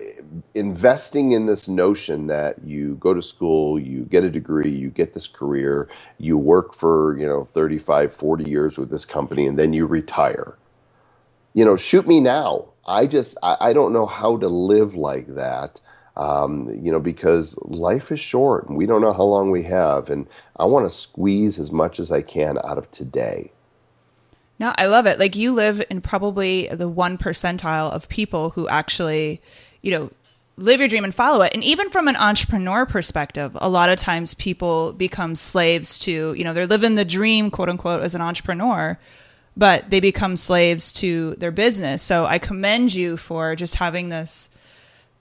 investing 0.54 1.32
in 1.32 1.46
this 1.46 1.68
notion 1.68 2.26
that 2.28 2.62
you 2.64 2.94
go 2.96 3.14
to 3.14 3.22
school, 3.22 3.78
you 3.78 4.02
get 4.04 4.24
a 4.24 4.30
degree, 4.30 4.70
you 4.70 4.90
get 4.90 5.14
this 5.14 5.26
career, 5.26 5.88
you 6.18 6.38
work 6.38 6.74
for, 6.74 7.18
you 7.18 7.26
know, 7.26 7.48
35, 7.52 8.12
40 8.14 8.50
years 8.50 8.78
with 8.78 8.90
this 8.90 9.04
company, 9.04 9.46
and 9.46 9.58
then 9.58 9.72
you 9.72 9.86
retire. 9.86 10.56
You 11.54 11.64
know, 11.64 11.76
shoot 11.76 12.06
me 12.06 12.20
now. 12.20 12.68
I 12.86 13.06
just, 13.06 13.36
I, 13.42 13.56
I 13.60 13.72
don't 13.72 13.92
know 13.92 14.06
how 14.06 14.36
to 14.38 14.48
live 14.48 14.94
like 14.94 15.34
that. 15.34 15.80
Um, 16.14 16.68
you 16.78 16.92
know, 16.92 17.00
because 17.00 17.56
life 17.62 18.12
is 18.12 18.20
short 18.20 18.68
and 18.68 18.76
we 18.76 18.84
don't 18.84 19.00
know 19.00 19.14
how 19.14 19.22
long 19.22 19.50
we 19.50 19.62
have. 19.62 20.10
And 20.10 20.26
I 20.56 20.66
want 20.66 20.84
to 20.84 20.94
squeeze 20.94 21.58
as 21.58 21.72
much 21.72 21.98
as 21.98 22.12
I 22.12 22.20
can 22.20 22.58
out 22.58 22.76
of 22.76 22.90
today. 22.90 23.50
No, 24.62 24.72
I 24.78 24.86
love 24.86 25.06
it. 25.06 25.18
Like 25.18 25.34
you 25.34 25.52
live 25.52 25.82
in 25.90 26.00
probably 26.00 26.68
the 26.68 26.88
one 26.88 27.18
percentile 27.18 27.90
of 27.90 28.08
people 28.08 28.50
who 28.50 28.68
actually 28.68 29.42
you 29.82 29.90
know, 29.90 30.10
live 30.56 30.80
your 30.80 30.88
dream 30.88 31.04
and 31.04 31.14
follow 31.14 31.42
it. 31.42 31.52
And 31.54 31.62
even 31.64 31.90
from 31.90 32.08
an 32.08 32.16
entrepreneur 32.16 32.86
perspective, 32.86 33.52
a 33.54 33.68
lot 33.68 33.88
of 33.88 33.98
times 33.98 34.34
people 34.34 34.92
become 34.92 35.34
slaves 35.34 35.98
to, 36.00 36.34
you 36.34 36.44
know, 36.44 36.54
they're 36.54 36.66
living 36.66 36.94
the 36.94 37.04
dream, 37.04 37.50
quote 37.50 37.68
unquote, 37.68 38.02
as 38.02 38.14
an 38.14 38.20
entrepreneur, 38.20 38.98
but 39.56 39.90
they 39.90 40.00
become 40.00 40.36
slaves 40.36 40.92
to 40.94 41.34
their 41.36 41.50
business. 41.50 42.02
So 42.02 42.26
I 42.26 42.38
commend 42.38 42.94
you 42.94 43.16
for 43.16 43.54
just 43.56 43.74
having 43.76 44.08
this 44.08 44.50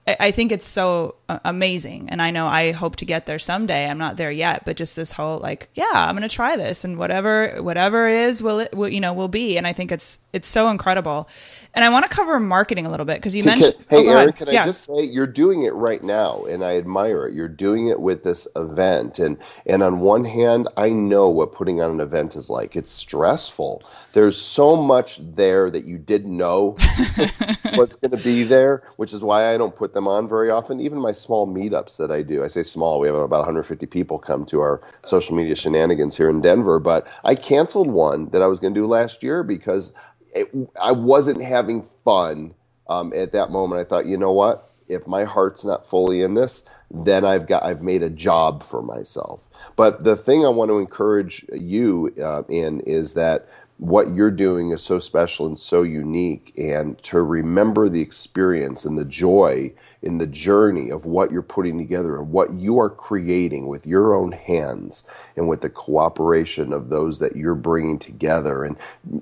I 0.07 0.31
think 0.31 0.51
it's 0.51 0.65
so 0.65 1.15
amazing, 1.43 2.09
and 2.09 2.21
I 2.21 2.31
know 2.31 2.47
I 2.47 2.71
hope 2.71 2.97
to 2.97 3.05
get 3.05 3.25
there 3.25 3.39
someday. 3.39 3.89
I'm 3.89 3.97
not 3.97 4.17
there 4.17 4.31
yet, 4.31 4.65
but 4.65 4.77
just 4.77 4.95
this 4.95 5.11
whole 5.11 5.39
like, 5.39 5.69
yeah, 5.73 5.91
I'm 5.93 6.15
going 6.15 6.27
to 6.27 6.33
try 6.33 6.57
this, 6.57 6.83
and 6.83 6.97
whatever 6.97 7.61
whatever 7.61 8.07
it 8.07 8.15
is 8.15 8.43
will 8.43 8.59
it 8.59 8.75
will, 8.75 8.89
you 8.89 8.99
know 8.99 9.13
will 9.13 9.27
be, 9.27 9.57
and 9.57 9.67
I 9.67 9.73
think 9.73 9.91
it's 9.91 10.19
it's 10.33 10.47
so 10.47 10.69
incredible. 10.69 11.27
And 11.73 11.85
I 11.85 11.89
want 11.89 12.03
to 12.03 12.09
cover 12.09 12.37
marketing 12.37 12.85
a 12.85 12.91
little 12.91 13.05
bit 13.05 13.17
because 13.17 13.33
you 13.33 13.45
mentioned. 13.45 13.75
Can, 13.89 14.03
hey, 14.03 14.09
oh, 14.09 14.17
Aaron, 14.17 14.33
can 14.33 14.49
yeah. 14.49 14.63
I 14.63 14.65
just 14.65 14.83
say 14.83 15.03
you're 15.03 15.25
doing 15.25 15.63
it 15.63 15.73
right 15.73 16.03
now, 16.03 16.43
and 16.43 16.65
I 16.65 16.77
admire 16.77 17.27
it. 17.27 17.33
You're 17.33 17.47
doing 17.47 17.87
it 17.87 18.01
with 18.01 18.23
this 18.23 18.45
event, 18.57 19.19
and 19.19 19.37
and 19.65 19.81
on 19.81 20.01
one 20.01 20.25
hand, 20.25 20.67
I 20.75 20.89
know 20.89 21.29
what 21.29 21.53
putting 21.53 21.81
on 21.81 21.91
an 21.91 21.99
event 22.01 22.35
is 22.35 22.49
like. 22.49 22.75
It's 22.75 22.91
stressful. 22.91 23.83
There's 24.13 24.39
so 24.39 24.75
much 24.75 25.21
there 25.35 25.69
that 25.71 25.85
you 25.85 25.97
didn't 25.97 26.35
know 26.35 26.75
what's 27.75 27.95
going 27.95 28.11
to 28.11 28.21
be 28.21 28.43
there, 28.43 28.83
which 28.97 29.13
is 29.13 29.23
why 29.23 29.53
I 29.53 29.57
don't 29.57 29.75
put 29.75 29.93
them 29.93 30.07
on 30.07 30.27
very 30.27 30.49
often. 30.49 30.81
Even 30.81 30.99
my 30.99 31.13
small 31.21 31.47
meetups 31.47 31.97
that 31.97 32.11
I 32.11 32.21
do, 32.21 32.43
I 32.43 32.47
say 32.47 32.63
small. 32.63 32.99
We 32.99 33.07
have 33.07 33.15
about 33.15 33.39
150 33.39 33.85
people 33.87 34.19
come 34.19 34.45
to 34.47 34.59
our 34.59 34.81
social 35.03 35.35
media 35.35 35.55
shenanigans 35.55 36.17
here 36.17 36.29
in 36.29 36.41
Denver, 36.41 36.79
but 36.79 37.07
I 37.23 37.35
canceled 37.35 37.89
one 37.89 38.29
that 38.29 38.41
I 38.41 38.47
was 38.47 38.59
going 38.59 38.73
to 38.73 38.79
do 38.79 38.87
last 38.87 39.23
year 39.23 39.43
because 39.43 39.91
it, 40.33 40.49
I 40.81 40.91
wasn't 40.91 41.41
having 41.41 41.87
fun 42.03 42.53
um, 42.89 43.13
at 43.13 43.31
that 43.33 43.51
moment. 43.51 43.81
I 43.81 43.89
thought, 43.89 44.05
you 44.05 44.17
know 44.17 44.33
what? 44.33 44.71
If 44.87 45.07
my 45.07 45.23
heart's 45.23 45.63
not 45.63 45.85
fully 45.85 46.21
in 46.21 46.33
this, 46.33 46.65
then 46.93 47.23
I've 47.23 47.47
got 47.47 47.63
I've 47.63 47.81
made 47.81 48.03
a 48.03 48.09
job 48.09 48.63
for 48.63 48.81
myself. 48.81 49.41
But 49.75 50.03
the 50.03 50.15
thing 50.15 50.45
I 50.45 50.49
want 50.49 50.69
to 50.69 50.79
encourage 50.79 51.45
you 51.53 52.13
uh, 52.21 52.43
in 52.49 52.81
is 52.81 53.13
that 53.13 53.47
what 53.77 54.13
you're 54.13 54.31
doing 54.31 54.71
is 54.71 54.83
so 54.83 54.99
special 54.99 55.47
and 55.47 55.57
so 55.57 55.81
unique, 55.81 56.53
and 56.57 57.01
to 57.03 57.21
remember 57.23 57.89
the 57.89 58.01
experience 58.01 58.85
and 58.85 58.97
the 58.97 59.05
joy 59.05 59.73
in 60.03 60.17
the 60.17 60.27
journey 60.27 60.89
of 60.91 61.05
what 61.05 61.31
you're 61.31 61.41
putting 61.41 61.77
together 61.77 62.17
and 62.17 62.31
what 62.31 62.53
you 62.53 62.79
are 62.79 62.89
creating 62.89 63.67
with 63.67 63.87
your 63.87 64.15
own 64.15 64.31
hands 64.31 65.03
and 65.37 65.47
with 65.47 65.61
the 65.61 65.69
cooperation 65.69 66.73
of 66.73 66.89
those 66.89 67.19
that 67.19 67.35
you're 67.35 67.55
bringing 67.55 67.99
together. 67.99 68.65
And 68.65 68.77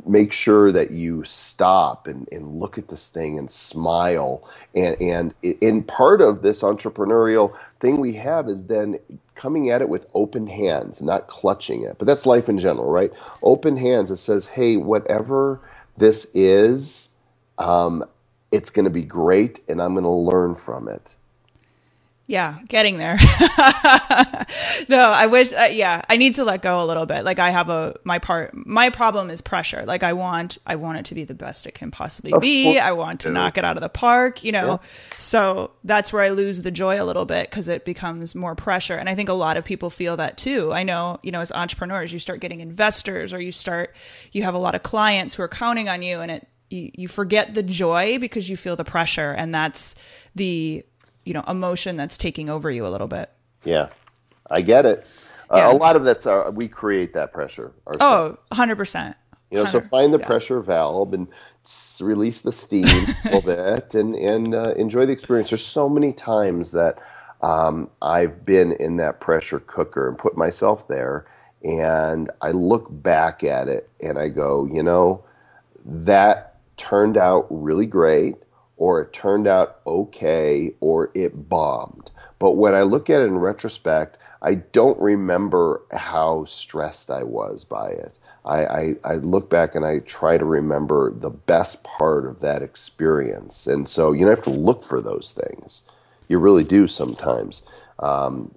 make 0.06 0.32
sure 0.32 0.72
that 0.72 0.92
you 0.92 1.24
stop 1.26 2.08
and, 2.08 2.28
and 2.32 2.60
look 2.60 2.78
at 2.78 2.90
this 2.90 3.10
thing 3.10 3.40
and 3.40 3.52
smile. 3.52 4.48
And 4.76 5.02
and 5.02 5.34
in 5.42 5.84
part 5.84 6.22
of 6.22 6.44
this 6.44 6.62
entrepreneurial 6.64 7.56
thing 7.80 8.00
we 8.00 8.14
have 8.14 8.50
is 8.50 8.66
then 8.66 9.00
coming 9.36 9.70
at 9.72 9.82
it 9.82 9.90
with 9.90 10.08
open 10.14 10.48
hands 10.48 11.02
not 11.02 11.28
clutching 11.28 11.84
it. 11.84 11.98
But 12.00 12.06
that's 12.06 12.26
life 12.28 12.50
in 12.50 12.60
general 12.60 12.92
right? 12.92 13.12
Open 13.44 13.78
hands 13.78 14.12
it 14.12 14.18
says 14.18 14.48
hey 14.48 14.78
whatever 14.78 15.62
this 15.98 16.26
is 16.34 17.10
um, 17.58 18.04
it's 18.52 18.70
going 18.70 18.86
to 18.86 18.92
be 18.92 19.04
great 19.04 19.60
and 19.68 19.82
I'm 19.82 19.94
going 19.94 20.04
to 20.04 20.10
learn 20.10 20.56
from 20.56 20.88
it. 20.88 21.16
Yeah, 22.30 22.60
getting 22.68 23.00
there. 23.00 23.16
no, 24.88 25.00
I 25.00 25.26
wish 25.32 25.52
uh, 25.52 25.70
yeah, 25.72 26.04
I 26.08 26.18
need 26.18 26.36
to 26.36 26.44
let 26.44 26.62
go 26.62 26.84
a 26.84 26.86
little 26.86 27.08
bit. 27.08 27.26
Like 27.26 27.40
I 27.40 27.50
have 27.50 27.70
a 27.70 27.96
my 28.04 28.20
part 28.20 28.52
my 28.54 28.92
problem 28.92 29.32
is 29.32 29.42
pressure. 29.42 29.84
Like 29.84 30.04
I 30.04 30.14
want 30.14 30.60
I 30.64 30.76
want 30.76 31.00
it 31.00 31.06
to 31.06 31.16
be 31.16 31.24
the 31.24 31.34
best 31.34 31.66
it 31.66 31.74
can 31.74 31.90
possibly 31.90 32.32
be. 32.40 32.78
I 32.78 32.92
want 32.92 33.22
to 33.22 33.32
knock 33.32 33.58
it 33.58 33.66
out 33.66 33.78
of 33.78 33.82
the 33.82 33.90
park, 33.90 34.44
you 34.44 34.52
know. 34.52 34.74
Yeah. 34.74 34.78
So 35.18 35.72
that's 35.84 36.14
where 36.14 36.22
I 36.22 36.30
lose 36.30 36.62
the 36.62 36.70
joy 36.70 37.02
a 37.02 37.04
little 37.04 37.26
bit 37.26 37.50
cuz 37.50 37.68
it 37.68 37.84
becomes 37.84 38.36
more 38.36 38.54
pressure. 38.54 38.96
And 38.96 39.10
I 39.10 39.16
think 39.16 39.30
a 39.30 39.34
lot 39.34 39.58
of 39.58 39.66
people 39.66 39.90
feel 39.90 40.16
that 40.18 40.38
too. 40.38 40.72
I 40.72 40.84
know, 40.84 41.18
you 41.24 41.32
know, 41.32 41.40
as 41.40 41.52
entrepreneurs, 41.52 42.14
you 42.14 42.20
start 42.20 42.42
getting 42.42 42.60
investors 42.60 43.34
or 43.34 43.42
you 43.42 43.52
start 43.52 43.96
you 44.32 44.44
have 44.44 44.54
a 44.54 44.60
lot 44.60 44.76
of 44.76 44.84
clients 44.84 45.34
who 45.34 45.42
are 45.42 45.48
counting 45.48 45.90
on 45.90 46.04
you 46.04 46.20
and 46.20 46.30
it 46.30 46.48
you, 46.70 46.92
you 46.96 47.08
forget 47.08 47.54
the 47.54 47.64
joy 47.64 48.18
because 48.20 48.50
you 48.50 48.58
feel 48.58 48.76
the 48.76 48.86
pressure 48.86 49.32
and 49.32 49.54
that's 49.54 49.96
the 50.36 50.84
you 51.26 51.34
know 51.34 51.44
emotion 51.48 51.96
that's 51.96 52.18
taking 52.18 52.50
over 52.50 52.70
you 52.70 52.86
a 52.86 52.90
little 52.90 53.08
bit 53.08 53.30
yeah 53.64 53.90
i 54.50 54.62
get 54.62 54.86
it 54.86 55.06
uh, 55.52 55.58
yeah. 55.58 55.68
uh, 55.68 55.74
a 55.74 55.78
lot 55.78 55.96
of 55.96 56.04
that's 56.04 56.26
our, 56.26 56.52
we 56.52 56.68
create 56.68 57.14
that 57.14 57.34
pressure 57.34 57.74
ourselves. 57.88 58.38
oh 58.52 58.56
100% 58.56 59.16
you 59.52 59.58
know 59.58 59.66
so 59.66 59.80
find 59.80 60.14
the 60.14 60.20
yeah. 60.20 60.26
pressure 60.26 60.60
valve 60.62 61.14
and 61.14 61.28
release 62.00 62.42
the 62.42 62.52
steam 62.52 62.86
a 62.86 63.16
little 63.26 63.42
bit 63.42 63.96
and 63.96 64.16
and 64.16 64.56
uh, 64.56 64.74
enjoy 64.76 65.06
the 65.06 65.12
experience 65.12 65.50
there's 65.50 65.66
so 65.66 65.90
many 65.90 66.14
times 66.14 66.72
that 66.72 67.00
um, 67.42 67.90
I've 68.02 68.46
been 68.46 68.74
in 68.74 68.98
that 68.98 69.20
pressure 69.22 69.60
cooker 69.60 70.08
and 70.08 70.18
put 70.18 70.36
myself 70.36 70.88
there, 70.88 71.26
and 71.64 72.30
I 72.42 72.52
look 72.52 72.88
back 72.90 73.44
at 73.44 73.68
it 73.68 73.90
and 74.02 74.18
I 74.18 74.30
go, 74.30 74.66
you 74.66 74.84
know, 74.84 75.24
that 75.86 76.58
turned 76.80 77.18
out 77.18 77.46
really 77.52 77.86
great, 77.86 78.36
or 78.78 79.02
it 79.02 79.14
turned 79.14 79.46
out 79.46 79.82
okay, 79.86 80.74
or 80.80 81.12
it 81.14 81.50
bombed. 81.50 82.10
But 82.40 82.52
when 82.52 82.74
I 82.74 82.82
look 82.82 83.10
at 83.10 83.22
it 83.22 83.26
in 83.26 83.38
retrospect, 83.38 84.18
I 84.42 84.56
don't 84.56 85.00
remember 85.00 85.82
how 85.92 86.46
stressed 86.46 87.12
I 87.12 87.24
was 87.24 87.66
by 87.66 87.90
it. 87.90 88.18
I, 88.46 88.66
I, 88.66 88.96
I, 89.04 89.14
look 89.16 89.50
back 89.50 89.76
and 89.76 89.86
I 89.86 90.00
try 90.00 90.38
to 90.38 90.46
remember 90.46 91.12
the 91.12 91.30
best 91.30 91.84
part 91.84 92.26
of 92.26 92.40
that 92.40 92.64
experience. 92.64 93.68
And 93.68 93.88
so 93.88 94.14
you 94.14 94.22
don't 94.22 94.36
have 94.36 94.42
to 94.46 94.50
look 94.50 94.86
for 94.86 95.02
those 95.02 95.34
things. 95.34 95.84
You 96.30 96.40
really 96.40 96.64
do 96.64 96.88
sometimes. 96.88 97.64
Um, 98.00 98.56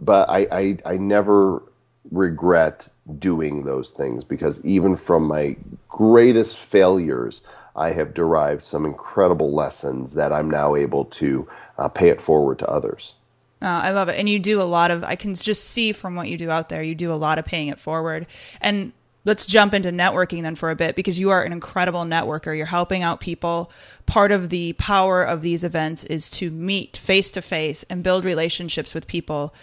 but 0.00 0.30
I, 0.30 0.46
I, 0.50 0.78
I 0.86 0.96
never 0.96 1.62
regret 2.10 2.88
doing 3.18 3.64
those 3.64 3.90
things 3.90 4.24
because 4.24 4.64
even 4.64 4.96
from 4.96 5.26
my 5.26 5.56
greatest 5.88 6.56
failures, 6.56 7.42
I 7.74 7.92
have 7.92 8.14
derived 8.14 8.62
some 8.62 8.84
incredible 8.84 9.52
lessons 9.52 10.14
that 10.14 10.32
I'm 10.32 10.50
now 10.50 10.76
able 10.76 11.06
to 11.06 11.48
uh, 11.78 11.88
pay 11.88 12.08
it 12.08 12.20
forward 12.20 12.58
to 12.60 12.68
others. 12.68 13.16
Uh, 13.60 13.80
I 13.84 13.90
love 13.92 14.08
it. 14.08 14.18
And 14.18 14.28
you 14.28 14.38
do 14.38 14.60
a 14.60 14.64
lot 14.64 14.90
of, 14.90 15.04
I 15.04 15.14
can 15.14 15.34
just 15.34 15.64
see 15.64 15.92
from 15.92 16.14
what 16.14 16.28
you 16.28 16.36
do 16.36 16.50
out 16.50 16.68
there, 16.68 16.82
you 16.82 16.94
do 16.94 17.12
a 17.12 17.14
lot 17.14 17.38
of 17.38 17.44
paying 17.44 17.68
it 17.68 17.78
forward. 17.78 18.26
And 18.60 18.92
let's 19.24 19.46
jump 19.46 19.72
into 19.72 19.90
networking 19.90 20.42
then 20.42 20.56
for 20.56 20.70
a 20.70 20.76
bit 20.76 20.96
because 20.96 21.18
you 21.18 21.30
are 21.30 21.44
an 21.44 21.52
incredible 21.52 22.02
networker. 22.02 22.56
You're 22.56 22.66
helping 22.66 23.02
out 23.02 23.20
people. 23.20 23.70
Part 24.04 24.32
of 24.32 24.48
the 24.48 24.72
power 24.74 25.22
of 25.22 25.42
these 25.42 25.62
events 25.64 26.04
is 26.04 26.28
to 26.30 26.50
meet 26.50 26.96
face 26.96 27.30
to 27.32 27.42
face 27.42 27.84
and 27.88 28.02
build 28.02 28.24
relationships 28.24 28.94
with 28.94 29.06
people. 29.06 29.54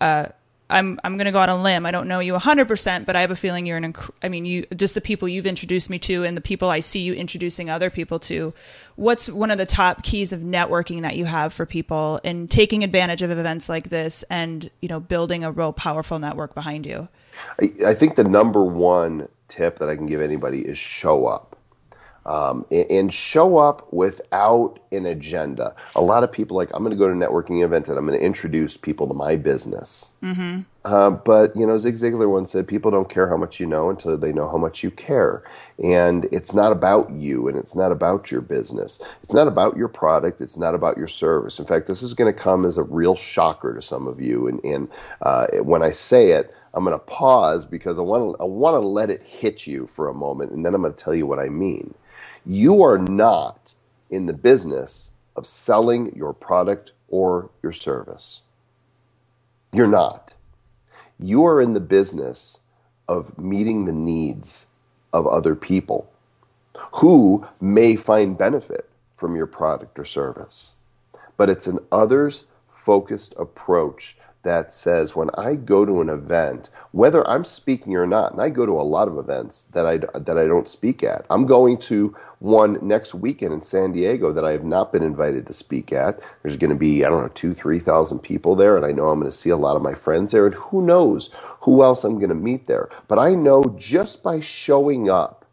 Uh, 0.00 0.26
I'm 0.72 0.98
I'm 1.04 1.16
going 1.16 1.26
to 1.26 1.32
go 1.32 1.38
out 1.38 1.48
on 1.48 1.60
a 1.60 1.62
limb. 1.62 1.86
I 1.86 1.90
don't 1.90 2.08
know 2.08 2.18
you 2.18 2.32
100%, 2.32 3.04
but 3.04 3.14
I 3.14 3.20
have 3.20 3.30
a 3.30 3.36
feeling 3.36 3.66
you're 3.66 3.76
an 3.76 3.92
inc- 3.92 4.10
I 4.22 4.28
mean, 4.28 4.44
you 4.44 4.66
just 4.74 4.94
the 4.94 5.00
people 5.00 5.28
you've 5.28 5.46
introduced 5.46 5.90
me 5.90 5.98
to 6.00 6.24
and 6.24 6.36
the 6.36 6.40
people 6.40 6.68
I 6.68 6.80
see 6.80 7.00
you 7.00 7.12
introducing 7.12 7.70
other 7.70 7.90
people 7.90 8.18
to. 8.20 8.54
What's 8.96 9.30
one 9.30 9.50
of 9.50 9.58
the 9.58 9.66
top 9.66 10.02
keys 10.02 10.32
of 10.32 10.40
networking 10.40 11.02
that 11.02 11.16
you 11.16 11.26
have 11.26 11.52
for 11.52 11.66
people 11.66 12.20
and 12.24 12.50
taking 12.50 12.82
advantage 12.82 13.22
of 13.22 13.30
events 13.30 13.68
like 13.68 13.88
this 13.90 14.24
and, 14.30 14.70
you 14.80 14.88
know, 14.88 15.00
building 15.00 15.44
a 15.44 15.52
real 15.52 15.72
powerful 15.72 16.18
network 16.18 16.54
behind 16.54 16.86
you? 16.86 17.08
I, 17.60 17.72
I 17.86 17.94
think 17.94 18.16
the 18.16 18.24
number 18.24 18.64
one 18.64 19.28
tip 19.48 19.78
that 19.78 19.88
I 19.88 19.96
can 19.96 20.06
give 20.06 20.20
anybody 20.20 20.60
is 20.60 20.78
show 20.78 21.26
up 21.26 21.56
um, 22.24 22.64
and 22.70 23.12
show 23.12 23.58
up 23.58 23.92
without 23.92 24.78
an 24.92 25.06
agenda. 25.06 25.74
A 25.96 26.00
lot 26.00 26.22
of 26.22 26.30
people 26.30 26.56
like 26.56 26.70
I'm 26.72 26.82
going 26.82 26.90
to 26.90 26.96
go 26.96 27.08
to 27.08 27.14
a 27.14 27.16
networking 27.16 27.64
event 27.64 27.88
and 27.88 27.98
I'm 27.98 28.06
going 28.06 28.18
to 28.18 28.24
introduce 28.24 28.76
people 28.76 29.08
to 29.08 29.14
my 29.14 29.36
business. 29.36 30.12
Mm-hmm. 30.22 30.60
Uh, 30.84 31.10
but 31.10 31.54
you 31.56 31.66
know, 31.66 31.78
Zig 31.78 31.96
Ziglar 31.96 32.30
once 32.30 32.52
said, 32.52 32.68
"People 32.68 32.90
don't 32.90 33.08
care 33.08 33.28
how 33.28 33.36
much 33.36 33.60
you 33.60 33.66
know 33.66 33.90
until 33.90 34.16
they 34.16 34.32
know 34.32 34.48
how 34.48 34.58
much 34.58 34.82
you 34.82 34.90
care." 34.90 35.42
And 35.82 36.26
it's 36.30 36.52
not 36.54 36.70
about 36.70 37.10
you, 37.10 37.48
and 37.48 37.56
it's 37.56 37.74
not 37.74 37.90
about 37.90 38.30
your 38.30 38.40
business. 38.40 39.00
It's 39.22 39.32
not 39.32 39.48
about 39.48 39.76
your 39.76 39.88
product. 39.88 40.40
It's 40.40 40.56
not 40.56 40.74
about 40.74 40.96
your 40.96 41.08
service. 41.08 41.58
In 41.58 41.66
fact, 41.66 41.86
this 41.86 42.02
is 42.02 42.14
going 42.14 42.32
to 42.32 42.38
come 42.38 42.64
as 42.64 42.78
a 42.78 42.82
real 42.82 43.16
shocker 43.16 43.74
to 43.74 43.82
some 43.82 44.06
of 44.06 44.20
you. 44.20 44.46
And, 44.46 44.62
and 44.64 44.88
uh, 45.22 45.46
when 45.62 45.82
I 45.82 45.90
say 45.90 46.30
it. 46.32 46.54
I'm 46.74 46.84
going 46.84 46.98
to 46.98 47.04
pause 47.04 47.66
because 47.66 47.98
I 47.98 48.00
want 48.00 48.34
to 48.34 48.42
I 48.42 48.46
want 48.46 48.76
to 48.76 48.78
let 48.78 49.10
it 49.10 49.22
hit 49.22 49.66
you 49.66 49.86
for 49.86 50.08
a 50.08 50.14
moment, 50.14 50.52
and 50.52 50.64
then 50.64 50.74
I'm 50.74 50.80
going 50.80 50.94
to 50.94 51.04
tell 51.04 51.14
you 51.14 51.26
what 51.26 51.38
I 51.38 51.50
mean. 51.50 51.94
You 52.44 52.82
are 52.82 52.98
not 52.98 53.74
in 54.10 54.26
the 54.26 54.32
business 54.32 55.10
of 55.36 55.46
selling 55.46 56.14
your 56.16 56.32
product 56.32 56.92
or 57.08 57.50
your 57.62 57.72
service. 57.72 58.42
You're 59.72 59.86
not. 59.86 60.34
You 61.18 61.46
are 61.46 61.60
in 61.60 61.74
the 61.74 61.80
business 61.80 62.58
of 63.08 63.38
meeting 63.38 63.84
the 63.84 63.92
needs 63.92 64.66
of 65.12 65.26
other 65.26 65.54
people 65.54 66.10
who 66.96 67.46
may 67.60 67.96
find 67.96 68.36
benefit 68.36 68.88
from 69.14 69.36
your 69.36 69.46
product 69.46 69.98
or 69.98 70.04
service. 70.04 70.74
But 71.36 71.48
it's 71.48 71.66
an 71.66 71.78
others 71.90 72.46
focused 72.68 73.34
approach 73.38 74.16
that 74.42 74.74
says 74.74 75.14
when 75.14 75.30
I 75.34 75.54
go 75.54 75.84
to 75.84 76.00
an 76.00 76.08
event, 76.08 76.70
whether 76.90 77.26
I'm 77.28 77.44
speaking 77.44 77.94
or 77.96 78.06
not, 78.06 78.32
and 78.32 78.40
I 78.40 78.50
go 78.50 78.66
to 78.66 78.72
a 78.72 78.82
lot 78.82 79.08
of 79.08 79.16
events 79.16 79.64
that 79.72 79.86
I, 79.86 79.98
that 79.98 80.36
I 80.36 80.46
don't 80.46 80.68
speak 80.68 81.04
at. 81.04 81.24
I'm 81.30 81.46
going 81.46 81.78
to 81.78 82.16
one 82.42 82.76
next 82.82 83.14
weekend 83.14 83.54
in 83.54 83.62
San 83.62 83.92
Diego 83.92 84.32
that 84.32 84.44
I 84.44 84.50
have 84.50 84.64
not 84.64 84.92
been 84.92 85.04
invited 85.04 85.46
to 85.46 85.52
speak 85.52 85.92
at. 85.92 86.18
There's 86.42 86.56
going 86.56 86.70
to 86.70 86.76
be, 86.76 87.04
I 87.04 87.08
don't 87.08 87.22
know, 87.22 87.28
two, 87.28 87.54
3,000 87.54 88.18
people 88.18 88.56
there, 88.56 88.76
and 88.76 88.84
I 88.84 88.90
know 88.90 89.10
I'm 89.10 89.20
going 89.20 89.30
to 89.30 89.36
see 89.36 89.50
a 89.50 89.56
lot 89.56 89.76
of 89.76 89.82
my 89.82 89.94
friends 89.94 90.32
there, 90.32 90.46
and 90.46 90.54
who 90.56 90.82
knows 90.82 91.32
who 91.60 91.84
else 91.84 92.02
I'm 92.02 92.16
going 92.16 92.30
to 92.30 92.34
meet 92.34 92.66
there. 92.66 92.88
But 93.06 93.20
I 93.20 93.34
know 93.34 93.76
just 93.78 94.24
by 94.24 94.40
showing 94.40 95.08
up 95.08 95.44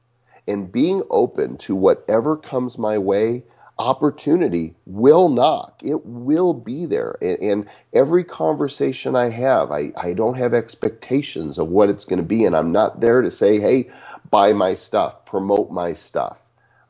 and 0.47 0.71
being 0.71 1.03
open 1.11 1.57
to 1.59 1.75
whatever 1.75 2.35
comes 2.35 2.79
my 2.79 2.97
way, 2.97 3.43
opportunity 3.77 4.75
will 4.87 5.29
knock. 5.29 5.79
It 5.83 6.05
will 6.07 6.55
be 6.55 6.87
there. 6.87 7.17
And, 7.21 7.39
and, 7.39 7.69
every 7.93 8.23
conversation 8.23 9.15
I 9.15 9.29
have, 9.29 9.71
I, 9.71 9.91
I 9.95 10.13
don't 10.13 10.37
have 10.37 10.53
expectations 10.53 11.57
of 11.57 11.69
what 11.69 11.89
it's 11.89 12.05
going 12.05 12.17
to 12.17 12.23
be. 12.23 12.45
And 12.45 12.55
I'm 12.55 12.71
not 12.71 12.99
there 12.99 13.21
to 13.21 13.31
say, 13.31 13.59
hey, 13.59 13.89
buy 14.29 14.53
my 14.53 14.73
stuff, 14.75 15.25
promote 15.25 15.71
my 15.71 15.93
stuff. 15.93 16.38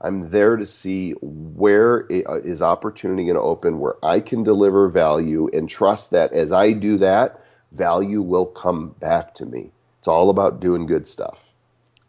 I'm 0.02 0.30
there 0.30 0.56
to 0.56 0.66
see 0.66 1.12
where 1.22 2.08
uh, 2.12 2.64
opportunity 2.64 3.24
going 3.26 3.36
to 3.36 3.42
open, 3.42 3.80
where 3.80 3.96
I 4.04 4.22
can 4.22 4.44
deliver 4.44 4.88
value 4.88 5.50
and 5.52 5.70
trust 5.70 6.12
that 6.12 6.32
as 6.32 6.52
I 6.52 6.72
do 6.72 6.98
that, 7.00 7.44
value 7.72 8.22
will 8.22 8.46
come 8.46 8.96
back 9.00 9.36
to 9.36 9.46
me. 9.46 9.72
It's 10.00 10.08
all 10.08 10.30
about 10.30 10.62
doing 10.62 10.86
good 10.86 11.08
stuff. 11.08 11.40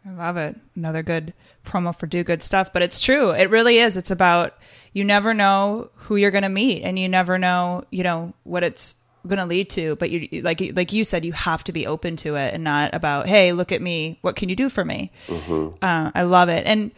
I 0.05 0.11
love 0.11 0.37
it. 0.37 0.55
Another 0.75 1.03
good 1.03 1.33
promo 1.65 1.95
for 1.95 2.07
do 2.07 2.23
good 2.23 2.41
stuff, 2.41 2.73
but 2.73 2.81
it's 2.81 3.01
true. 3.01 3.31
It 3.31 3.49
really 3.49 3.77
is. 3.77 3.97
It's 3.97 4.09
about 4.09 4.57
you 4.93 5.05
never 5.05 5.33
know 5.33 5.89
who 5.95 6.15
you're 6.15 6.31
going 6.31 6.43
to 6.43 6.49
meet 6.49 6.83
and 6.83 6.97
you 6.97 7.07
never 7.07 7.37
know, 7.37 7.83
you 7.91 8.03
know, 8.03 8.33
what 8.43 8.63
it's 8.63 8.95
going 9.27 9.37
to 9.37 9.45
lead 9.45 9.69
to, 9.69 9.95
but 9.97 10.09
you 10.09 10.41
like 10.41 10.59
like 10.75 10.93
you 10.93 11.03
said 11.03 11.23
you 11.23 11.33
have 11.33 11.63
to 11.65 11.71
be 11.71 11.85
open 11.85 12.15
to 12.17 12.35
it 12.35 12.53
and 12.53 12.63
not 12.63 12.95
about, 12.95 13.27
"Hey, 13.27 13.53
look 13.53 13.71
at 13.71 13.81
me. 13.81 14.17
What 14.21 14.35
can 14.35 14.49
you 14.49 14.55
do 14.55 14.69
for 14.69 14.83
me?" 14.83 15.11
Mm-hmm. 15.27 15.75
Uh, 15.81 16.11
I 16.15 16.23
love 16.23 16.49
it. 16.49 16.65
And 16.65 16.91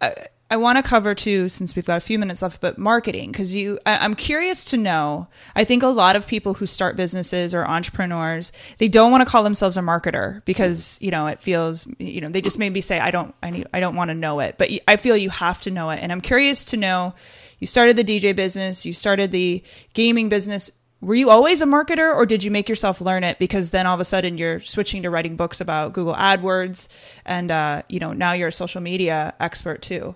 I, 0.00 0.56
want 0.56 0.78
to 0.78 0.82
cover 0.82 1.14
too, 1.14 1.48
since 1.48 1.76
we've 1.76 1.84
got 1.84 1.98
a 1.98 2.00
few 2.00 2.18
minutes 2.18 2.42
left, 2.42 2.60
but 2.60 2.78
marketing, 2.78 3.30
because 3.30 3.54
you, 3.54 3.78
I, 3.86 4.04
am 4.04 4.14
curious 4.14 4.64
to 4.66 4.76
know. 4.76 5.28
I 5.54 5.64
think 5.64 5.82
a 5.82 5.88
lot 5.88 6.16
of 6.16 6.26
people 6.26 6.54
who 6.54 6.66
start 6.66 6.96
businesses 6.96 7.54
or 7.54 7.64
entrepreneurs, 7.64 8.50
they 8.78 8.88
don't 8.88 9.10
want 9.10 9.20
to 9.20 9.30
call 9.30 9.42
themselves 9.42 9.76
a 9.76 9.80
marketer 9.80 10.44
because 10.44 10.98
you 11.00 11.10
know 11.10 11.26
it 11.26 11.42
feels, 11.42 11.86
you 11.98 12.20
know, 12.20 12.28
they 12.28 12.40
just 12.40 12.58
maybe 12.58 12.80
say, 12.80 12.98
I 12.98 13.10
don't, 13.10 13.34
I 13.42 13.50
need, 13.50 13.66
I 13.72 13.80
don't 13.80 13.94
want 13.94 14.08
to 14.08 14.14
know 14.14 14.40
it, 14.40 14.56
but 14.58 14.70
I 14.88 14.96
feel 14.96 15.16
you 15.16 15.30
have 15.30 15.60
to 15.62 15.70
know 15.70 15.90
it, 15.90 16.00
and 16.02 16.10
I'm 16.10 16.20
curious 16.20 16.64
to 16.66 16.76
know. 16.76 17.14
You 17.58 17.66
started 17.66 17.98
the 17.98 18.04
DJ 18.04 18.34
business, 18.34 18.86
you 18.86 18.94
started 18.94 19.32
the 19.32 19.62
gaming 19.92 20.30
business 20.30 20.70
were 21.00 21.14
you 21.14 21.30
always 21.30 21.62
a 21.62 21.66
marketer 21.66 22.14
or 22.14 22.26
did 22.26 22.44
you 22.44 22.50
make 22.50 22.68
yourself 22.68 23.00
learn 23.00 23.24
it? 23.24 23.38
Because 23.38 23.70
then 23.70 23.86
all 23.86 23.94
of 23.94 24.00
a 24.00 24.04
sudden 24.04 24.36
you're 24.36 24.60
switching 24.60 25.02
to 25.02 25.10
writing 25.10 25.36
books 25.36 25.60
about 25.60 25.92
google 25.92 26.14
adwords 26.14 26.88
and 27.24 27.50
uh, 27.50 27.82
you 27.88 27.98
know 27.98 28.12
now 28.12 28.32
you're 28.32 28.48
a 28.48 28.52
social 28.52 28.80
media 28.80 29.34
expert 29.40 29.82
too. 29.82 30.14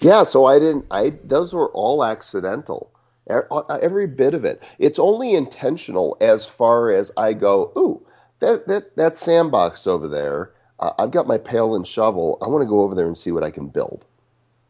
Yeah 0.00 0.24
so 0.24 0.46
i 0.46 0.58
didn't 0.58 0.86
i 0.90 1.12
those 1.24 1.54
were 1.54 1.70
all 1.70 2.04
accidental. 2.04 2.92
Uh, 3.28 3.78
every 3.82 4.06
bit 4.06 4.34
of 4.34 4.44
it. 4.44 4.62
It's 4.78 5.00
only 5.00 5.34
intentional 5.34 6.16
as 6.20 6.44
far 6.46 6.90
as 6.90 7.12
i 7.16 7.32
go 7.32 7.72
ooh 7.76 8.04
that 8.40 8.66
that, 8.68 8.96
that 8.96 9.16
sandbox 9.16 9.86
over 9.86 10.08
there 10.08 10.52
uh, 10.78 10.92
i've 10.98 11.10
got 11.10 11.26
my 11.26 11.38
pail 11.38 11.74
and 11.74 11.86
shovel. 11.86 12.38
I 12.42 12.48
want 12.48 12.62
to 12.62 12.68
go 12.68 12.80
over 12.80 12.94
there 12.94 13.06
and 13.06 13.18
see 13.18 13.32
what 13.32 13.44
i 13.44 13.50
can 13.50 13.68
build 13.68 14.04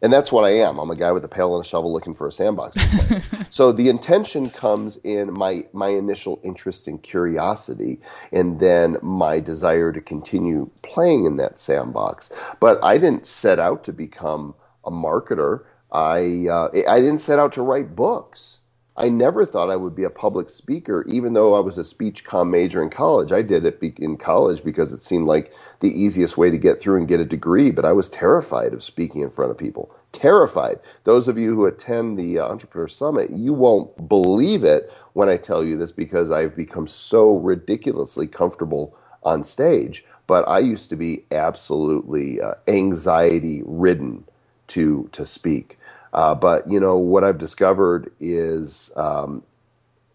and 0.03 0.13
that's 0.13 0.31
what 0.31 0.45
I 0.45 0.51
am. 0.51 0.79
I'm 0.79 0.91
a 0.91 0.97
guy 0.97 1.13
with 1.13 1.25
a 1.25 1.29
pail 1.29 1.57
and 1.57 1.65
a 1.65 1.69
shovel 1.69 1.93
looking 1.93 2.15
for 2.15 2.27
a 2.29 2.33
sandbox. 2.33 2.77
so 3.51 3.73
the 3.73 3.89
intention 3.89 4.51
comes 4.51 4.99
in 4.99 5.33
my 5.33 5.67
my 5.73 5.89
initial 5.89 6.41
interest 6.45 6.87
and 6.87 7.03
curiosity, 7.03 8.01
and 8.33 8.61
then 8.61 8.99
my 9.03 9.41
desire 9.41 9.93
to 9.93 10.01
continue 10.01 10.71
playing 10.83 11.25
in 11.25 11.37
that 11.39 11.59
sandbox. 11.59 12.31
But 12.61 12.83
I 12.85 12.99
didn't 12.99 13.27
set 13.27 13.59
out 13.59 13.85
to 13.85 13.93
become 13.93 14.55
a 14.85 14.91
marketer. 14.91 15.65
I 15.91 16.47
uh, 16.49 16.69
I 16.89 17.01
didn't 17.01 17.21
set 17.21 17.39
out 17.39 17.53
to 17.55 17.63
write 17.63 17.97
books. 17.97 18.61
I 18.99 19.11
never 19.11 19.45
thought 19.45 19.71
I 19.71 19.77
would 19.77 19.95
be 19.95 20.05
a 20.05 20.11
public 20.11 20.49
speaker, 20.49 21.05
even 21.07 21.35
though 21.35 21.55
I 21.55 21.61
was 21.61 21.77
a 21.77 21.85
speech 21.85 22.25
com 22.25 22.51
major 22.51 22.83
in 22.83 22.89
college. 22.89 23.31
I 23.31 23.43
did 23.43 23.67
it 23.67 23.79
in 23.99 24.17
college 24.17 24.65
because 24.65 24.93
it 24.93 25.03
seemed 25.03 25.27
like 25.27 25.53
the 25.81 25.91
easiest 25.91 26.39
way 26.39 26.51
to 26.51 26.57
get 26.57 26.81
through 26.81 26.99
and 26.99 27.09
get 27.09 27.21
a 27.21 27.25
degree, 27.25 27.71
but 27.71 27.85
I 27.85 27.93
was 27.93 28.09
terrified 28.09 28.73
of 28.73 28.83
speaking 28.83 29.21
in 29.21 29.31
front 29.31 29.51
of 29.51 29.59
people. 29.59 29.95
Terrified. 30.13 30.81
Those 31.05 31.29
of 31.29 31.37
you 31.37 31.55
who 31.55 31.67
attend 31.67 32.19
the 32.19 32.39
uh, 32.39 32.49
Entrepreneur 32.49 32.89
Summit, 32.89 33.31
you 33.31 33.53
won't 33.53 34.09
believe 34.09 34.65
it 34.65 34.91
when 35.13 35.29
I 35.29 35.37
tell 35.37 35.63
you 35.63 35.77
this 35.77 35.93
because 35.93 36.31
I've 36.31 36.57
become 36.57 36.87
so 36.87 37.37
ridiculously 37.37 38.27
comfortable 38.27 38.97
on 39.23 39.45
stage. 39.45 40.07
But 40.27 40.49
I 40.49 40.61
used 40.61 40.89
to 40.89 40.97
be 40.97 41.25
absolutely 41.31 42.41
uh, 42.41 42.55
anxiety 42.67 43.63
ridden 43.67 44.25
to 44.69 45.09
to 45.13 45.27
speak. 45.27 45.79
Uh, 46.13 46.35
but 46.35 46.71
you 46.71 46.81
know 46.81 46.97
what 46.99 47.25
I've 47.25 47.39
discovered 47.39 48.13
is 48.21 48.91
um, 48.97 49.43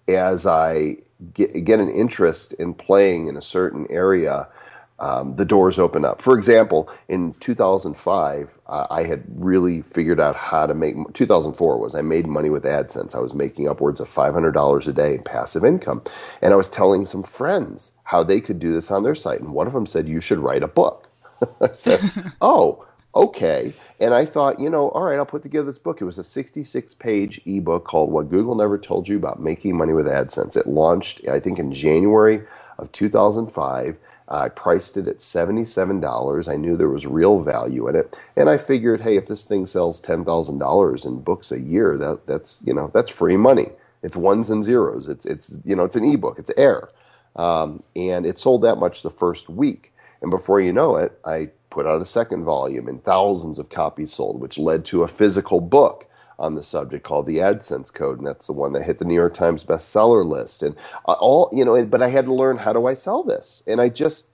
as 0.07 0.45
I 0.45 0.97
get, 1.33 1.65
get 1.65 1.79
an 1.79 1.89
interest 1.89 2.53
in 2.53 2.73
playing 2.73 3.27
in 3.27 3.37
a 3.37 3.41
certain 3.41 3.87
area, 3.89 4.47
um, 4.99 5.35
the 5.35 5.45
doors 5.45 5.79
open 5.79 6.05
up. 6.05 6.21
For 6.21 6.37
example, 6.37 6.89
in 7.09 7.33
2005, 7.35 8.59
uh, 8.67 8.87
I 8.89 9.03
had 9.03 9.23
really 9.35 9.81
figured 9.81 10.19
out 10.19 10.35
how 10.35 10.67
to 10.67 10.75
make. 10.75 10.95
2004 11.13 11.79
was 11.79 11.95
I 11.95 12.01
made 12.01 12.27
money 12.27 12.51
with 12.51 12.63
AdSense. 12.63 13.15
I 13.15 13.19
was 13.19 13.33
making 13.33 13.67
upwards 13.67 13.99
of 13.99 14.13
$500 14.13 14.87
a 14.87 14.93
day 14.93 15.15
in 15.15 15.23
passive 15.23 15.65
income, 15.65 16.03
and 16.41 16.53
I 16.53 16.57
was 16.57 16.69
telling 16.69 17.05
some 17.05 17.23
friends 17.23 17.93
how 18.03 18.23
they 18.23 18.39
could 18.39 18.59
do 18.59 18.73
this 18.73 18.91
on 18.91 19.03
their 19.03 19.15
site. 19.15 19.41
And 19.41 19.53
one 19.53 19.67
of 19.67 19.73
them 19.73 19.87
said, 19.87 20.07
"You 20.07 20.21
should 20.21 20.39
write 20.39 20.63
a 20.63 20.67
book." 20.67 21.09
I 21.61 21.71
said, 21.71 22.01
"Oh." 22.41 22.85
Okay. 23.15 23.73
And 23.99 24.13
I 24.13 24.25
thought, 24.25 24.59
you 24.59 24.69
know, 24.69 24.89
all 24.89 25.03
right, 25.03 25.17
I'll 25.17 25.25
put 25.25 25.43
together 25.43 25.67
this 25.67 25.77
book. 25.77 26.01
It 26.01 26.05
was 26.05 26.17
a 26.17 26.23
66 26.23 26.93
page 26.95 27.41
ebook 27.45 27.85
called 27.85 28.11
What 28.11 28.29
Google 28.29 28.55
Never 28.55 28.77
Told 28.77 29.07
You 29.07 29.17
About 29.17 29.41
Making 29.41 29.77
Money 29.77 29.93
with 29.93 30.07
AdSense. 30.07 30.57
It 30.57 30.67
launched, 30.67 31.27
I 31.27 31.39
think, 31.39 31.59
in 31.59 31.71
January 31.71 32.41
of 32.77 32.91
2005. 32.91 33.97
I 34.27 34.47
priced 34.47 34.95
it 34.95 35.09
at 35.09 35.19
$77. 35.19 36.47
I 36.47 36.55
knew 36.55 36.77
there 36.77 36.87
was 36.87 37.05
real 37.05 37.43
value 37.43 37.89
in 37.89 37.95
it. 37.97 38.17
And 38.37 38.49
I 38.49 38.57
figured, 38.57 39.01
hey, 39.01 39.17
if 39.17 39.27
this 39.27 39.43
thing 39.45 39.65
sells 39.65 40.01
$10,000 40.01 41.05
in 41.05 41.21
books 41.21 41.51
a 41.51 41.59
year, 41.59 41.97
that, 41.97 42.25
that's, 42.27 42.61
you 42.63 42.73
know, 42.73 42.89
that's 42.93 43.09
free 43.09 43.35
money. 43.35 43.67
It's 44.03 44.15
ones 44.15 44.49
and 44.49 44.63
zeros. 44.63 45.09
It's, 45.09 45.25
it's, 45.25 45.57
you 45.65 45.75
know, 45.75 45.83
it's 45.83 45.97
an 45.97 46.09
ebook. 46.09 46.39
It's 46.39 46.51
air. 46.55 46.89
Um, 47.35 47.83
and 47.95 48.25
it 48.25 48.39
sold 48.39 48.61
that 48.63 48.77
much 48.77 49.03
the 49.03 49.09
first 49.09 49.49
week. 49.49 49.93
And 50.21 50.31
before 50.31 50.61
you 50.61 50.71
know 50.71 50.95
it, 50.95 51.19
I 51.25 51.49
put 51.71 51.87
out 51.87 52.01
a 52.01 52.07
second 52.07 52.45
volume 52.45 52.87
and 52.89 53.03
thousands 53.03 53.59
of 53.59 53.69
copies 53.69 54.13
sold, 54.13 54.41
which 54.41 54.59
led 54.59 54.85
to 54.87 55.03
a 55.03 55.09
physical 55.09 55.61
book 55.61 56.07
on 56.39 56.55
the 56.55 56.63
subject 56.63 57.05
called 57.05 57.27
the 57.27 57.39
AdSense 57.39 57.93
Code, 57.93 58.19
and 58.19 58.27
that's 58.27 58.47
the 58.47 58.53
one 58.53 58.73
that 58.73 58.83
hit 58.83 58.99
the 58.99 59.05
New 59.05 59.15
York 59.15 59.35
Times 59.35 59.65
bestseller 59.65 60.25
list. 60.25 60.63
And 60.63 60.75
uh, 61.07 61.13
all 61.13 61.49
you 61.53 61.65
know, 61.65 61.85
but 61.85 62.03
I 62.03 62.09
had 62.09 62.25
to 62.27 62.35
learn 62.35 62.59
how 62.59 62.73
do 62.73 62.87
I 62.87 62.95
sell 62.95 63.23
this, 63.23 63.63
and 63.67 63.81
I 63.81 63.89
just 63.89 64.29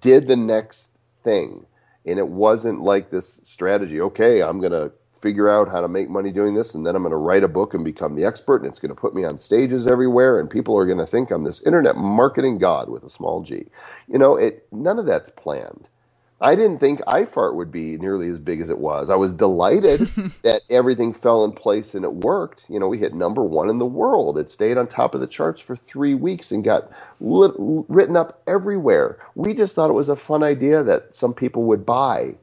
did 0.00 0.28
the 0.28 0.36
next 0.36 0.92
thing, 1.24 1.66
and 2.06 2.18
it 2.20 2.28
wasn't 2.28 2.82
like 2.82 3.10
this 3.10 3.40
strategy. 3.44 4.00
Okay, 4.00 4.42
I'm 4.42 4.60
gonna 4.60 4.92
figure 5.20 5.50
out 5.50 5.70
how 5.70 5.82
to 5.82 5.88
make 5.88 6.10
money 6.10 6.32
doing 6.32 6.54
this, 6.54 6.74
and 6.76 6.86
then 6.86 6.96
I'm 6.96 7.04
gonna 7.04 7.18
write 7.18 7.44
a 7.44 7.48
book 7.48 7.74
and 7.74 7.84
become 7.84 8.16
the 8.16 8.26
expert, 8.26 8.58
and 8.62 8.66
it's 8.70 8.80
gonna 8.80 8.94
put 8.96 9.14
me 9.16 9.24
on 9.24 9.38
stages 9.38 9.86
everywhere, 9.88 10.40
and 10.40 10.50
people 10.50 10.78
are 10.78 10.86
gonna 10.86 11.06
think 11.06 11.30
I'm 11.32 11.44
this 11.44 11.62
internet 11.62 11.96
marketing 11.96 12.58
god 12.58 12.90
with 12.90 13.04
a 13.04 13.10
small 13.10 13.42
g. 13.42 13.66
You 14.08 14.18
know, 14.18 14.36
it 14.36 14.68
none 14.72 14.98
of 15.00 15.06
that's 15.06 15.30
planned. 15.30 15.88
I 16.42 16.56
didn't 16.56 16.80
think 16.80 17.00
iFart 17.02 17.56
would 17.56 17.72
be 17.72 17.98
nearly 17.98 18.28
as 18.28 18.40
big 18.40 18.60
as 18.62 18.70
it 18.70 18.78
was. 18.78 19.10
I 19.10 19.16
was 19.16 19.32
delighted 19.32 20.00
that 20.44 20.62
everything 20.70 21.14
fell 21.14 21.44
in 21.44 21.52
place 21.52 21.94
and 21.94 22.04
it 22.04 22.14
worked. 22.14 22.66
You 22.70 22.80
know, 22.80 22.88
we 22.88 22.98
hit 22.98 23.14
number 23.14 23.44
one 23.44 23.70
in 23.70 23.78
the 23.78 23.86
world. 23.86 24.38
It 24.38 24.50
stayed 24.52 24.78
on 24.78 24.88
top 24.88 25.14
of 25.14 25.22
the 25.22 25.28
charts 25.28 25.62
for 25.62 25.76
three 25.76 26.14
weeks 26.14 26.52
and 26.52 26.64
got 26.64 26.90
lit, 27.20 27.52
written 27.58 28.16
up 28.16 28.42
everywhere. 28.46 29.18
We 29.36 29.54
just 29.54 29.76
thought 29.76 29.90
it 29.90 29.94
was 29.94 30.10
a 30.10 30.16
fun 30.16 30.44
idea 30.44 30.84
that 30.84 31.16
some 31.16 31.34
people 31.34 31.64
would 31.64 31.86
buy, 31.86 32.36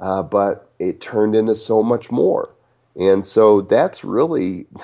uh, 0.00 0.24
but 0.24 0.70
it 0.80 1.00
turned 1.00 1.36
into 1.36 1.56
so 1.56 1.82
much 1.84 2.12
more. 2.12 2.50
And 2.96 3.26
so 3.26 3.62
that's 3.62 4.04
really. 4.04 4.66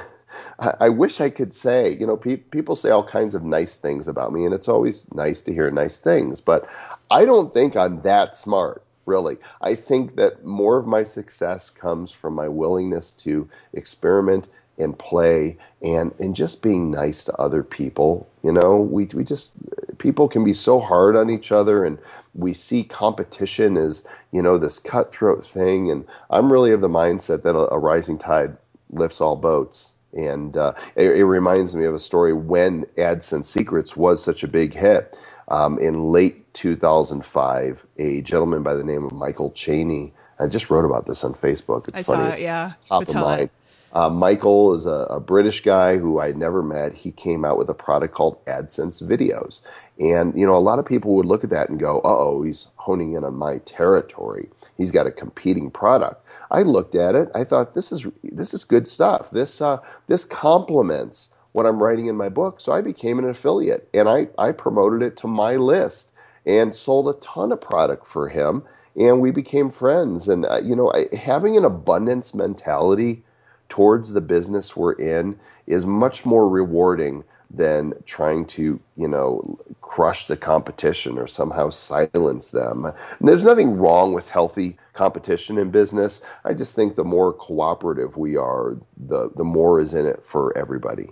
I, 0.58 0.88
wish 0.88 1.20
I 1.20 1.30
could 1.30 1.54
say, 1.54 1.96
you 1.98 2.06
know, 2.06 2.16
pe- 2.16 2.36
people 2.36 2.76
say 2.76 2.90
all 2.90 3.04
kinds 3.04 3.34
of 3.34 3.44
nice 3.44 3.76
things 3.76 4.08
about 4.08 4.32
me, 4.32 4.44
and 4.44 4.54
it's 4.54 4.68
always 4.68 5.06
nice 5.12 5.42
to 5.42 5.52
hear 5.52 5.70
nice 5.70 5.98
things. 5.98 6.40
But 6.40 6.68
I 7.10 7.24
don't 7.24 7.54
think 7.54 7.76
I'm 7.76 8.02
that 8.02 8.36
smart, 8.36 8.82
really. 9.06 9.38
I 9.60 9.74
think 9.74 10.16
that 10.16 10.44
more 10.44 10.76
of 10.76 10.86
my 10.86 11.04
success 11.04 11.70
comes 11.70 12.12
from 12.12 12.34
my 12.34 12.48
willingness 12.48 13.10
to 13.12 13.48
experiment 13.72 14.48
and 14.78 14.98
play 14.98 15.56
and 15.82 16.14
and 16.20 16.36
just 16.36 16.62
being 16.62 16.90
nice 16.90 17.24
to 17.24 17.34
other 17.36 17.62
people. 17.62 18.28
You 18.42 18.52
know, 18.52 18.80
we 18.80 19.06
we 19.06 19.24
just 19.24 19.54
people 19.98 20.28
can 20.28 20.44
be 20.44 20.54
so 20.54 20.80
hard 20.80 21.16
on 21.16 21.30
each 21.30 21.50
other 21.52 21.84
and 21.84 21.98
we 22.34 22.54
see 22.54 22.84
competition 22.84 23.76
as, 23.76 24.04
you 24.30 24.40
know, 24.42 24.58
this 24.58 24.78
cutthroat 24.78 25.44
thing 25.44 25.90
and 25.90 26.06
I'm 26.30 26.52
really 26.52 26.72
of 26.72 26.80
the 26.80 26.88
mindset 26.88 27.42
that 27.42 27.56
a, 27.56 27.74
a 27.74 27.78
rising 27.78 28.18
tide 28.18 28.56
lifts 28.90 29.20
all 29.20 29.36
boats. 29.36 29.94
And 30.12 30.56
uh, 30.56 30.72
it, 30.96 31.16
it 31.16 31.24
reminds 31.24 31.74
me 31.76 31.84
of 31.84 31.94
a 31.94 31.98
story 31.98 32.32
when 32.32 32.84
AdSense 32.96 33.44
Secrets 33.44 33.96
was 33.96 34.22
such 34.22 34.42
a 34.42 34.48
big 34.48 34.74
hit 34.74 35.16
um, 35.48 35.78
in 35.78 36.02
late 36.04 36.52
2005, 36.54 37.86
a 37.98 38.22
gentleman 38.22 38.62
by 38.62 38.74
the 38.74 38.84
name 38.84 39.04
of 39.04 39.12
Michael 39.12 39.50
Cheney. 39.52 40.12
I 40.40 40.46
just 40.46 40.70
wrote 40.70 40.84
about 40.84 41.06
this 41.06 41.24
on 41.24 41.34
Facebook. 41.34 41.88
It's 41.88 42.08
I 42.08 42.14
funny. 42.14 42.28
saw 42.28 42.34
it. 42.34 42.40
Yeah, 42.40 42.62
it's 42.62 42.86
top 42.86 43.08
of 43.08 43.14
mind. 43.14 43.50
Uh, 43.92 44.10
Michael 44.10 44.74
is 44.74 44.84
a, 44.84 45.06
a, 45.08 45.18
British 45.18 45.62
guy 45.62 45.96
who 45.96 46.20
I 46.20 46.32
never 46.32 46.62
met. 46.62 46.92
He 46.92 47.10
came 47.10 47.42
out 47.44 47.56
with 47.56 47.70
a 47.70 47.74
product 47.74 48.14
called 48.14 48.44
AdSense 48.44 49.02
Videos, 49.02 49.62
and 49.98 50.38
you 50.38 50.46
know 50.46 50.54
a 50.54 50.58
lot 50.58 50.78
of 50.78 50.84
people 50.84 51.14
would 51.14 51.24
look 51.24 51.42
at 51.42 51.50
that 51.50 51.70
and 51.70 51.80
go, 51.80 51.98
"Uh 52.00 52.18
oh, 52.18 52.42
he's 52.42 52.68
honing 52.76 53.14
in 53.14 53.24
on 53.24 53.34
my 53.34 53.58
territory. 53.58 54.50
He's 54.76 54.90
got 54.90 55.06
a 55.06 55.10
competing 55.10 55.70
product." 55.70 56.22
I 56.50 56.62
looked 56.62 56.94
at 56.94 57.14
it. 57.14 57.28
I 57.34 57.44
thought 57.44 57.74
this 57.74 57.92
is 57.92 58.06
this 58.22 58.54
is 58.54 58.64
good 58.64 58.88
stuff. 58.88 59.30
This 59.30 59.60
uh, 59.60 59.78
this 60.06 60.24
complements 60.24 61.30
what 61.52 61.66
I'm 61.66 61.82
writing 61.82 62.06
in 62.06 62.16
my 62.16 62.28
book. 62.28 62.60
So 62.60 62.72
I 62.72 62.80
became 62.80 63.18
an 63.18 63.28
affiliate 63.28 63.88
and 63.92 64.08
I, 64.08 64.28
I 64.38 64.52
promoted 64.52 65.02
it 65.02 65.16
to 65.18 65.26
my 65.26 65.56
list 65.56 66.12
and 66.46 66.74
sold 66.74 67.08
a 67.08 67.18
ton 67.20 67.52
of 67.52 67.60
product 67.60 68.06
for 68.06 68.28
him. 68.28 68.62
And 68.96 69.20
we 69.20 69.30
became 69.30 69.70
friends. 69.70 70.28
And, 70.28 70.46
uh, 70.46 70.60
you 70.62 70.74
know, 70.74 70.92
I, 70.92 71.14
having 71.16 71.56
an 71.56 71.64
abundance 71.64 72.34
mentality 72.34 73.22
towards 73.68 74.12
the 74.12 74.20
business 74.20 74.76
we're 74.76 74.92
in 74.92 75.38
is 75.66 75.84
much 75.84 76.24
more 76.24 76.48
rewarding 76.48 77.24
than 77.50 77.94
trying 78.04 78.44
to, 78.44 78.78
you 78.96 79.08
know, 79.08 79.58
crush 79.80 80.26
the 80.26 80.36
competition 80.36 81.18
or 81.18 81.26
somehow 81.26 81.70
silence 81.70 82.50
them. 82.50 82.84
And 82.84 83.28
there's 83.28 83.44
nothing 83.44 83.78
wrong 83.78 84.12
with 84.12 84.28
healthy 84.28 84.76
competition 84.92 85.56
in 85.56 85.70
business. 85.70 86.20
I 86.44 86.52
just 86.52 86.74
think 86.74 86.94
the 86.94 87.04
more 87.04 87.32
cooperative 87.32 88.16
we 88.16 88.36
are, 88.36 88.76
the 88.96 89.30
the 89.34 89.44
more 89.44 89.80
is 89.80 89.94
in 89.94 90.06
it 90.06 90.24
for 90.24 90.56
everybody. 90.58 91.10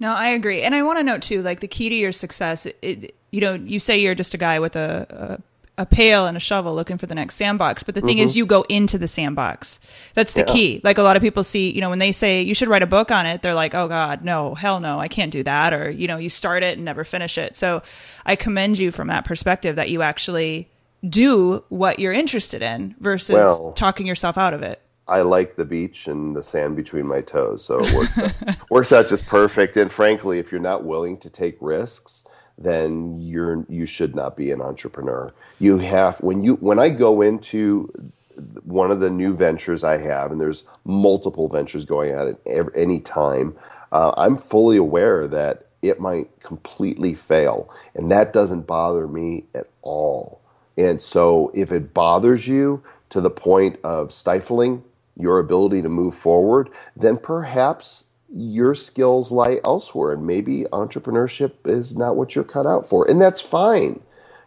No, 0.00 0.14
I 0.14 0.28
agree, 0.28 0.62
and 0.62 0.74
I 0.76 0.82
want 0.82 0.98
to 0.98 1.02
note 1.02 1.22
too, 1.22 1.42
like 1.42 1.58
the 1.58 1.68
key 1.68 1.88
to 1.88 1.94
your 1.94 2.12
success. 2.12 2.66
It, 2.82 3.16
you 3.30 3.40
know, 3.40 3.54
you 3.54 3.80
say 3.80 3.98
you're 3.98 4.14
just 4.14 4.32
a 4.32 4.38
guy 4.38 4.58
with 4.58 4.76
a, 4.76 5.06
a, 5.10 5.42
a 5.78 5.86
pail 5.86 6.26
and 6.26 6.36
a 6.36 6.40
shovel 6.40 6.74
looking 6.74 6.98
for 6.98 7.06
the 7.06 7.14
next 7.14 7.36
sandbox, 7.36 7.84
but 7.84 7.94
the 7.94 8.00
thing 8.00 8.16
mm-hmm. 8.16 8.24
is, 8.24 8.36
you 8.36 8.44
go 8.44 8.62
into 8.68 8.98
the 8.98 9.08
sandbox. 9.08 9.80
That's 10.14 10.34
the 10.34 10.40
yeah. 10.40 10.52
key. 10.52 10.80
Like 10.82 10.98
a 10.98 11.02
lot 11.02 11.16
of 11.16 11.22
people 11.22 11.44
see, 11.44 11.70
you 11.70 11.80
know, 11.80 11.88
when 11.88 12.00
they 12.00 12.12
say 12.12 12.42
you 12.42 12.54
should 12.54 12.68
write 12.68 12.82
a 12.82 12.86
book 12.86 13.10
on 13.10 13.24
it, 13.26 13.42
they're 13.42 13.54
like, 13.54 13.74
"Oh 13.74 13.88
God, 13.88 14.24
no, 14.24 14.54
hell 14.54 14.80
no, 14.80 14.98
I 14.98 15.08
can't 15.08 15.32
do 15.32 15.44
that," 15.44 15.72
or 15.72 15.88
you 15.88 16.08
know, 16.08 16.16
you 16.16 16.28
start 16.28 16.62
it 16.62 16.76
and 16.76 16.84
never 16.84 17.04
finish 17.04 17.38
it. 17.38 17.56
So, 17.56 17.82
I 18.26 18.36
commend 18.36 18.78
you 18.78 18.90
from 18.90 19.08
that 19.08 19.24
perspective 19.24 19.76
that 19.76 19.88
you 19.88 20.02
actually 20.02 20.68
do 21.08 21.64
what 21.68 22.00
you're 22.00 22.12
interested 22.12 22.60
in 22.60 22.96
versus 22.98 23.36
well, 23.36 23.72
talking 23.72 24.06
yourself 24.06 24.36
out 24.36 24.54
of 24.54 24.62
it. 24.62 24.82
I 25.06 25.22
like 25.22 25.56
the 25.56 25.64
beach 25.64 26.06
and 26.06 26.36
the 26.36 26.42
sand 26.42 26.76
between 26.76 27.06
my 27.06 27.22
toes, 27.22 27.64
so 27.64 27.80
it 27.82 27.94
works 27.94 28.18
out, 28.18 28.56
works 28.70 28.92
out 28.92 29.08
just 29.08 29.26
perfect. 29.26 29.76
And 29.76 29.90
frankly, 29.90 30.38
if 30.38 30.52
you're 30.52 30.60
not 30.60 30.84
willing 30.84 31.16
to 31.18 31.30
take 31.30 31.56
risks, 31.60 32.26
then 32.58 33.20
you're 33.20 33.64
you 33.68 33.86
should 33.86 34.14
not 34.14 34.36
be 34.36 34.50
an 34.50 34.60
entrepreneur. 34.60 35.32
You 35.58 35.78
have 35.78 36.18
when 36.18 36.42
you 36.42 36.54
when 36.56 36.78
I 36.78 36.90
go 36.90 37.22
into 37.22 37.92
one 38.64 38.90
of 38.90 39.00
the 39.00 39.10
new 39.10 39.34
ventures 39.34 39.84
I 39.84 39.98
have, 39.98 40.30
and 40.30 40.40
there's 40.40 40.64
multiple 40.84 41.48
ventures 41.48 41.84
going 41.84 42.14
on 42.14 42.28
at 42.28 42.38
every, 42.46 42.72
any 42.74 43.00
time. 43.00 43.56
Uh, 43.92 44.12
I'm 44.16 44.36
fully 44.36 44.76
aware 44.76 45.26
that 45.28 45.66
it 45.82 46.00
might 46.00 46.28
completely 46.40 47.14
fail, 47.14 47.70
and 47.94 48.10
that 48.10 48.32
doesn't 48.32 48.66
bother 48.66 49.06
me 49.08 49.44
at 49.54 49.68
all. 49.82 50.40
And 50.76 51.00
so, 51.00 51.50
if 51.54 51.72
it 51.72 51.94
bothers 51.94 52.46
you 52.46 52.82
to 53.10 53.20
the 53.20 53.30
point 53.30 53.78
of 53.82 54.12
stifling 54.12 54.84
your 55.16 55.38
ability 55.38 55.82
to 55.82 55.88
move 55.88 56.14
forward, 56.14 56.70
then 56.96 57.16
perhaps 57.16 58.04
your 58.30 58.74
skills 58.74 59.30
lie 59.30 59.60
elsewhere 59.64 60.12
and 60.12 60.26
maybe 60.26 60.64
entrepreneurship 60.72 61.52
is 61.64 61.96
not 61.96 62.16
what 62.16 62.34
you're 62.34 62.44
cut 62.44 62.66
out 62.66 62.88
for. 62.88 63.08
And 63.08 63.20
that's 63.20 63.40
fine. 63.40 64.00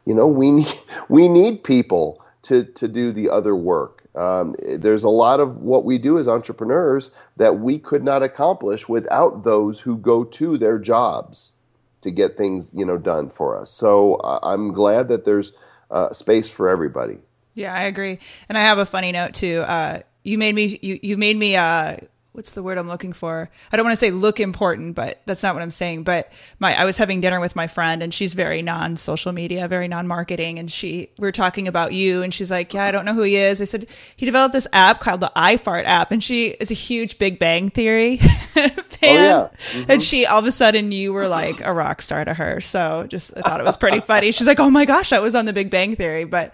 You 0.05 0.13
know, 0.13 0.27
we 0.27 0.51
need 0.51 0.73
we 1.09 1.27
need 1.27 1.63
people 1.63 2.23
to 2.43 2.65
to 2.65 2.87
do 2.87 3.11
the 3.11 3.29
other 3.29 3.55
work. 3.55 3.97
Um, 4.15 4.55
there's 4.61 5.03
a 5.03 5.09
lot 5.09 5.39
of 5.39 5.57
what 5.57 5.85
we 5.85 5.97
do 5.97 6.19
as 6.19 6.27
entrepreneurs 6.27 7.11
that 7.37 7.59
we 7.59 7.79
could 7.79 8.03
not 8.03 8.21
accomplish 8.21 8.89
without 8.89 9.43
those 9.43 9.79
who 9.79 9.95
go 9.97 10.25
to 10.25 10.57
their 10.57 10.77
jobs 10.77 11.53
to 12.01 12.11
get 12.11 12.37
things 12.37 12.69
you 12.73 12.85
know 12.85 12.97
done 12.97 13.29
for 13.29 13.57
us. 13.57 13.71
So 13.71 14.15
uh, 14.15 14.39
I'm 14.43 14.73
glad 14.73 15.07
that 15.07 15.25
there's 15.25 15.53
uh, 15.89 16.11
space 16.13 16.49
for 16.49 16.67
everybody. 16.69 17.17
Yeah, 17.53 17.73
I 17.73 17.83
agree. 17.83 18.19
And 18.49 18.57
I 18.57 18.61
have 18.61 18.77
a 18.77 18.85
funny 18.85 19.11
note 19.11 19.33
too. 19.33 19.61
Uh, 19.61 20.01
you 20.23 20.37
made 20.37 20.55
me 20.55 20.79
you, 20.81 20.99
you 21.01 21.17
made 21.17 21.37
me 21.37 21.55
uh 21.55 21.97
what's 22.33 22.53
the 22.53 22.63
word 22.63 22.77
I'm 22.77 22.87
looking 22.87 23.11
for? 23.13 23.49
I 23.71 23.77
don't 23.77 23.85
want 23.85 23.93
to 23.93 23.97
say 23.97 24.11
look 24.11 24.39
important, 24.39 24.95
but 24.95 25.21
that's 25.25 25.43
not 25.43 25.53
what 25.53 25.61
I'm 25.61 25.71
saying. 25.71 26.03
But 26.03 26.31
my 26.59 26.79
I 26.79 26.85
was 26.85 26.97
having 26.97 27.21
dinner 27.21 27.39
with 27.39 27.55
my 27.55 27.67
friend 27.67 28.01
and 28.01 28.13
she's 28.13 28.33
very 28.33 28.61
non 28.61 28.95
social 28.95 29.31
media, 29.31 29.67
very 29.67 29.87
non 29.87 30.07
marketing, 30.07 30.57
and 30.59 30.71
she 30.71 31.09
we 31.17 31.27
were 31.27 31.31
talking 31.31 31.67
about 31.67 31.93
you 31.93 32.21
and 32.21 32.33
she's 32.33 32.49
like, 32.49 32.73
Yeah, 32.73 32.85
I 32.85 32.91
don't 32.91 33.05
know 33.05 33.13
who 33.13 33.23
he 33.23 33.35
is. 33.35 33.61
I 33.61 33.65
said 33.65 33.87
he 34.15 34.25
developed 34.25 34.53
this 34.53 34.67
app 34.71 34.99
called 34.99 35.19
the 35.19 35.31
iFart 35.35 35.83
app, 35.85 36.11
and 36.11 36.23
she 36.23 36.47
is 36.47 36.71
a 36.71 36.75
huge 36.75 37.17
Big 37.17 37.37
Bang 37.37 37.69
Theory 37.69 38.17
fan. 38.17 38.77
Oh, 39.03 39.07
yeah. 39.13 39.49
mm-hmm. 39.57 39.91
And 39.91 40.03
she 40.03 40.25
all 40.25 40.39
of 40.39 40.45
a 40.45 40.51
sudden 40.51 40.91
you 40.91 41.11
were 41.11 41.27
like 41.27 41.59
a 41.61 41.73
rock 41.73 42.01
star 42.01 42.23
to 42.23 42.33
her. 42.33 42.61
So 42.61 43.07
just 43.09 43.35
I 43.35 43.41
thought 43.41 43.59
it 43.59 43.65
was 43.65 43.77
pretty 43.77 43.99
funny. 43.99 44.31
She's 44.31 44.47
like, 44.47 44.59
Oh 44.59 44.69
my 44.69 44.85
gosh, 44.85 45.11
I 45.11 45.19
was 45.19 45.35
on 45.35 45.45
the 45.45 45.53
Big 45.53 45.69
Bang 45.69 45.95
Theory. 45.95 46.23
But 46.23 46.53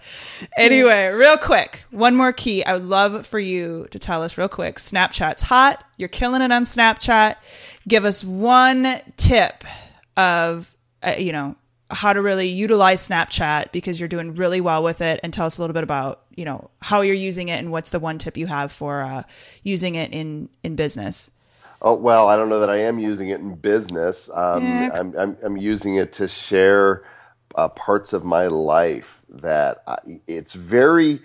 anyway, 0.56 1.08
real 1.08 1.36
quick, 1.36 1.84
one 1.90 2.16
more 2.16 2.32
key. 2.32 2.64
I 2.64 2.74
would 2.74 2.86
love 2.86 3.26
for 3.26 3.38
you 3.38 3.86
to 3.92 3.98
tell 3.98 4.22
us 4.22 4.36
real 4.36 4.48
quick. 4.48 4.78
Snapchat's 4.78 5.42
hot 5.42 5.67
You're 5.96 6.08
killing 6.08 6.42
it 6.42 6.52
on 6.52 6.62
Snapchat. 6.62 7.36
Give 7.86 8.04
us 8.04 8.22
one 8.22 9.00
tip 9.16 9.64
of, 10.16 10.74
uh, 11.02 11.14
you 11.18 11.32
know, 11.32 11.56
how 11.90 12.12
to 12.12 12.20
really 12.20 12.48
utilize 12.48 13.06
Snapchat 13.08 13.72
because 13.72 13.98
you're 13.98 14.08
doing 14.08 14.34
really 14.34 14.60
well 14.60 14.82
with 14.82 15.00
it 15.00 15.20
and 15.22 15.32
tell 15.32 15.46
us 15.46 15.58
a 15.58 15.62
little 15.62 15.74
bit 15.74 15.84
about, 15.84 16.22
you 16.36 16.44
know, 16.44 16.70
how 16.82 17.00
you're 17.00 17.14
using 17.14 17.48
it 17.48 17.58
and 17.58 17.72
what's 17.72 17.90
the 17.90 17.98
one 17.98 18.18
tip 18.18 18.36
you 18.36 18.46
have 18.46 18.70
for 18.70 19.02
uh, 19.02 19.22
using 19.62 19.94
it 19.94 20.12
in, 20.12 20.48
in 20.62 20.76
business. 20.76 21.30
Oh, 21.80 21.94
well, 21.94 22.28
I 22.28 22.36
don't 22.36 22.48
know 22.48 22.60
that 22.60 22.70
I 22.70 22.78
am 22.80 22.98
using 22.98 23.30
it 23.30 23.40
in 23.40 23.54
business. 23.54 24.28
Um, 24.34 24.64
yeah. 24.64 24.90
I'm, 24.94 25.16
I'm, 25.16 25.36
I'm, 25.42 25.56
using 25.56 25.94
it 25.94 26.12
to 26.14 26.26
share 26.26 27.04
uh, 27.54 27.68
parts 27.68 28.12
of 28.12 28.24
my 28.24 28.48
life 28.48 29.22
that 29.28 29.82
I, 29.86 30.20
it's 30.26 30.54
very, 30.54 31.20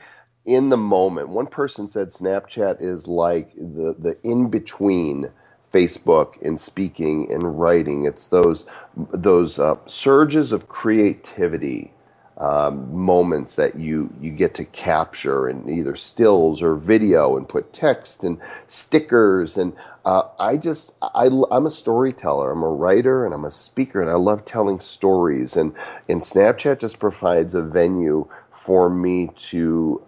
in 0.45 0.69
the 0.69 0.77
moment. 0.77 1.29
One 1.29 1.47
person 1.47 1.88
said 1.88 2.10
Snapchat 2.10 2.82
is 2.82 3.08
like 3.08 3.53
the, 3.56 3.95
the 3.97 4.17
in 4.23 4.49
between 4.49 5.32
Facebook 5.71 6.41
and 6.41 6.60
speaking 6.60 7.32
and 7.32 7.60
writing. 7.60 8.06
It's 8.06 8.27
those 8.27 8.65
those 8.95 9.60
uh, 9.60 9.77
surges 9.88 10.51
of 10.51 10.67
creativity 10.67 11.93
um, 12.38 12.93
moments 12.95 13.56
that 13.56 13.79
you 13.79 14.13
you 14.21 14.32
get 14.32 14.56
to 14.56 14.65
capture 14.65 15.49
in 15.49 15.69
either 15.69 15.95
stills 15.95 16.62
or 16.62 16.75
video 16.75 17.38
and 17.38 17.47
put 17.47 17.73
text 17.73 18.23
and 18.23 18.39
stickers 18.67 19.58
and 19.58 19.73
uh, 20.06 20.23
I 20.39 20.58
just 20.58 20.95
I, 21.01 21.29
I'm 21.51 21.65
a 21.65 21.71
storyteller. 21.71 22.51
I'm 22.51 22.63
a 22.63 22.69
writer 22.69 23.25
and 23.25 23.34
I'm 23.34 23.45
a 23.45 23.51
speaker 23.51 24.01
and 24.01 24.12
I 24.12 24.15
love 24.15 24.45
telling 24.45 24.82
stories 24.82 25.56
and 25.56 25.73
and 26.10 26.21
Snapchat 26.21 26.79
just 26.79 26.99
provides 26.99 27.56
a 27.56 27.62
venue 27.62 28.27
for 28.51 28.89
me 28.89 29.29
to 29.36 30.03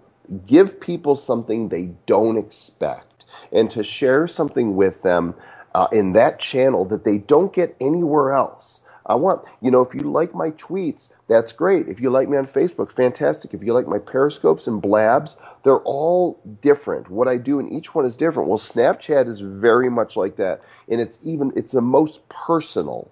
give 0.46 0.80
people 0.80 1.16
something 1.16 1.70
they 1.70 1.92
don't 2.06 2.38
expect 2.38 3.26
and 3.52 3.70
to 3.72 3.84
share 3.84 4.28
something 4.28 4.76
with 4.76 5.02
them 5.04 5.36
uh, 5.74 5.88
in 5.92 6.14
that 6.14 6.40
channel 6.40 6.86
that 6.86 7.04
they 7.04 7.18
don't 7.18 7.54
get 7.54 7.76
anywhere 7.82 8.32
else. 8.32 8.82
I 9.06 9.16
want, 9.16 9.46
you 9.62 9.70
know, 9.70 9.82
if 9.82 9.94
you 9.94 10.02
like 10.02 10.34
my 10.34 10.50
tweets, 10.52 11.10
that's 11.28 11.52
great. 11.52 11.88
If 11.88 12.00
you 12.00 12.10
like 12.10 12.28
me 12.28 12.38
on 12.38 12.48
Facebook, 12.48 12.92
fantastic. 12.92 13.54
If 13.54 13.62
you 13.62 13.74
like 13.74 13.88
my 13.88 14.00
periscopes 14.00 14.68
and 14.68 14.82
blabs, 14.82 15.38
they're 15.64 15.80
all 15.80 16.40
different. 16.62 17.10
What 17.10 17.28
I 17.28 17.38
do 17.38 17.60
in 17.60 17.68
each 17.68 17.94
one 17.94 18.06
is 18.06 18.18
different. 18.18 18.50
Well, 18.50 18.58
Snapchat 18.58 19.28
is 19.28 19.42
very 19.42 19.90
much 19.90 20.16
like 20.16 20.38
that. 20.38 20.62
And 20.90 21.02
it's 21.02 21.20
even, 21.24 21.52
it's 21.56 21.72
the 21.72 21.82
most 21.82 22.28
personal 22.30 23.12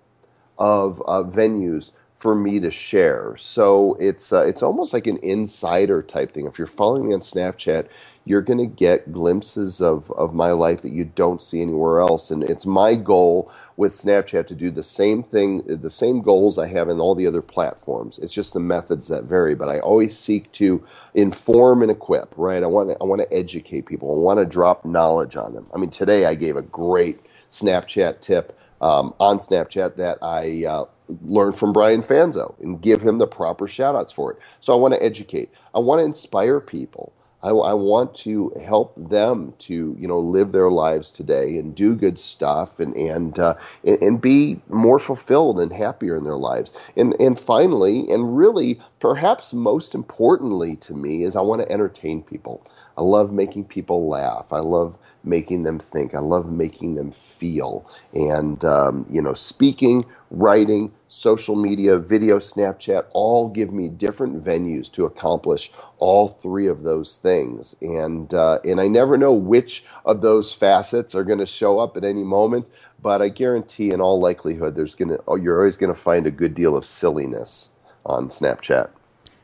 of 0.58 1.02
uh, 1.08 1.24
venues 1.24 1.92
for 2.24 2.36
me 2.36 2.58
to 2.58 2.72
share. 2.72 3.36
So 3.38 3.98
it's 4.00 4.32
uh, 4.32 4.46
it's 4.46 4.64
almost 4.64 4.94
like 4.94 5.08
an 5.08 5.18
insider 5.18 6.02
type 6.02 6.32
thing. 6.34 6.48
If 6.48 6.58
you're 6.58 6.68
following 6.68 7.06
me 7.10 7.14
on 7.14 7.20
Snapchat, 7.20 7.90
you're 8.24 8.42
going 8.42 8.60
to 8.60 8.66
get 8.66 9.12
glimpses 9.12 9.82
of 9.82 10.10
of 10.12 10.34
my 10.34 10.52
life 10.52 10.82
that 10.84 10.94
you 10.94 11.04
don't 11.04 11.44
see 11.44 11.62
anywhere 11.62 12.00
else. 12.00 12.32
And 12.32 12.42
it's 12.42 12.66
my 12.66 12.96
goal 12.96 13.52
with 13.76 13.92
Snapchat 13.92 14.48
to 14.48 14.56
do 14.56 14.72
the 14.72 14.84
same 14.86 15.22
thing, 15.22 15.64
the 15.68 15.90
same 15.90 16.22
goals 16.22 16.58
I 16.58 16.68
have 16.68 16.88
in 16.88 17.02
all 17.02 17.14
the 17.14 17.28
other 17.28 17.42
platforms. 17.42 18.20
It's 18.20 18.34
just 18.34 18.54
the 18.54 18.62
methods 18.62 19.10
that 19.10 19.26
vary, 19.26 19.54
but 19.54 19.68
I 19.68 19.82
always 19.82 20.18
seek 20.18 20.50
to 20.54 20.82
inform 21.16 21.82
and 21.82 21.92
equip. 21.92 22.34
Right? 22.38 22.64
I 22.64 22.68
want 22.68 22.90
to, 22.90 22.98
I 23.02 23.04
want 23.04 23.20
to 23.20 23.34
educate 23.34 23.86
people. 23.86 24.10
I 24.16 24.18
want 24.18 24.40
to 24.40 24.46
drop 24.46 24.86
knowledge 24.86 25.36
on 25.36 25.54
them. 25.54 25.68
I 25.76 25.78
mean, 25.78 25.90
today 25.90 26.24
I 26.24 26.36
gave 26.36 26.56
a 26.56 26.62
great 26.62 27.20
Snapchat 27.52 28.22
tip. 28.22 28.58
Um, 28.82 29.14
on 29.18 29.40
Snapchat 29.40 29.96
that 29.96 30.18
I 30.22 30.66
uh, 30.66 30.86
learn 31.24 31.54
from 31.54 31.74
Brian 31.74 32.02
Fanzo 32.02 32.60
and 32.62 32.82
give 32.82 33.02
him 33.02 33.18
the 33.18 33.28
proper 33.28 33.68
shout 33.68 33.96
outs 33.96 34.12
for 34.12 34.32
it. 34.32 34.40
So 34.62 34.74
I 34.74 34.78
want 34.78 34.94
to 34.94 35.04
educate. 35.04 35.52
I 35.74 35.80
want 35.80 36.00
to 36.00 36.06
inspire 36.06 36.60
people. 36.60 37.14
I, 37.44 37.50
I, 37.50 37.74
want 37.74 38.16
to 38.16 38.54
help 38.66 38.94
them 38.96 39.54
to 39.60 39.98
you 40.00 40.08
know 40.08 40.20
live 40.20 40.54
their 40.54 40.70
lives 40.70 41.12
today 41.12 41.58
and 41.58 41.76
do 41.76 41.94
good 41.94 42.18
stuff 42.18 42.80
and 42.80 42.96
and, 42.96 43.38
uh, 43.38 43.56
and 43.84 44.02
and 44.02 44.22
be 44.22 44.62
more 44.70 44.98
fulfilled 44.98 45.60
and 45.60 45.74
happier 45.74 46.16
in 46.16 46.24
their 46.24 46.38
lives. 46.38 46.74
And 46.96 47.14
and 47.20 47.38
finally, 47.38 48.10
and 48.10 48.38
really 48.38 48.80
perhaps 49.00 49.54
most 49.54 49.94
importantly 49.94 50.78
to 50.78 50.94
me 50.94 51.24
is 51.24 51.36
I 51.36 51.42
want 51.42 51.62
to 51.62 51.72
entertain 51.72 52.24
people. 52.24 52.66
I 52.98 53.02
love 53.02 53.34
making 53.34 53.66
people 53.66 54.08
laugh. 54.08 54.54
I 54.54 54.60
love 54.60 54.98
making 55.24 55.64
them 55.64 55.80
think. 55.80 56.14
I 56.14 56.20
love 56.20 56.52
making 56.52 56.96
them 56.96 57.12
feel. 57.12 57.90
And, 58.14 58.64
um, 58.66 59.06
you 59.10 59.22
know, 59.22 59.34
speaking, 59.34 60.06
writing, 60.30 60.92
social 61.08 61.56
media, 61.56 61.98
video, 61.98 62.40
Snapchat 62.40 63.06
all 63.12 63.50
give 63.50 63.72
me 63.72 63.90
different 63.90 64.44
venues 64.44 64.92
to 64.94 65.06
accomplish 65.06 65.72
all 65.98 66.28
three 66.28 66.68
of 66.68 66.84
those 66.84 67.18
things. 67.18 67.76
And, 67.82 68.34
uh, 68.34 68.60
and 68.66 68.82
I 68.82 68.88
never 68.88 69.18
know 69.18 69.34
which 69.34 69.86
of 70.06 70.22
those 70.22 70.54
facets 70.54 71.16
are 71.16 71.24
going 71.24 71.40
to 71.40 71.46
show 71.46 71.80
up 71.80 71.96
at 71.96 72.04
any 72.04 72.24
moment, 72.24 72.70
but 73.02 73.22
I 73.22 73.30
guarantee 73.30 73.92
in 73.92 74.02
all 74.02 74.20
likelihood 74.20 74.76
there's 74.76 74.96
to, 74.96 75.20
you're 75.42 75.60
always 75.60 75.78
going 75.78 75.94
to 75.94 76.00
find 76.00 76.28
a 76.28 76.32
good 76.32 76.54
deal 76.54 76.76
of 76.76 76.86
silliness 76.86 77.72
on 78.06 78.30
Snapchat. 78.30 78.90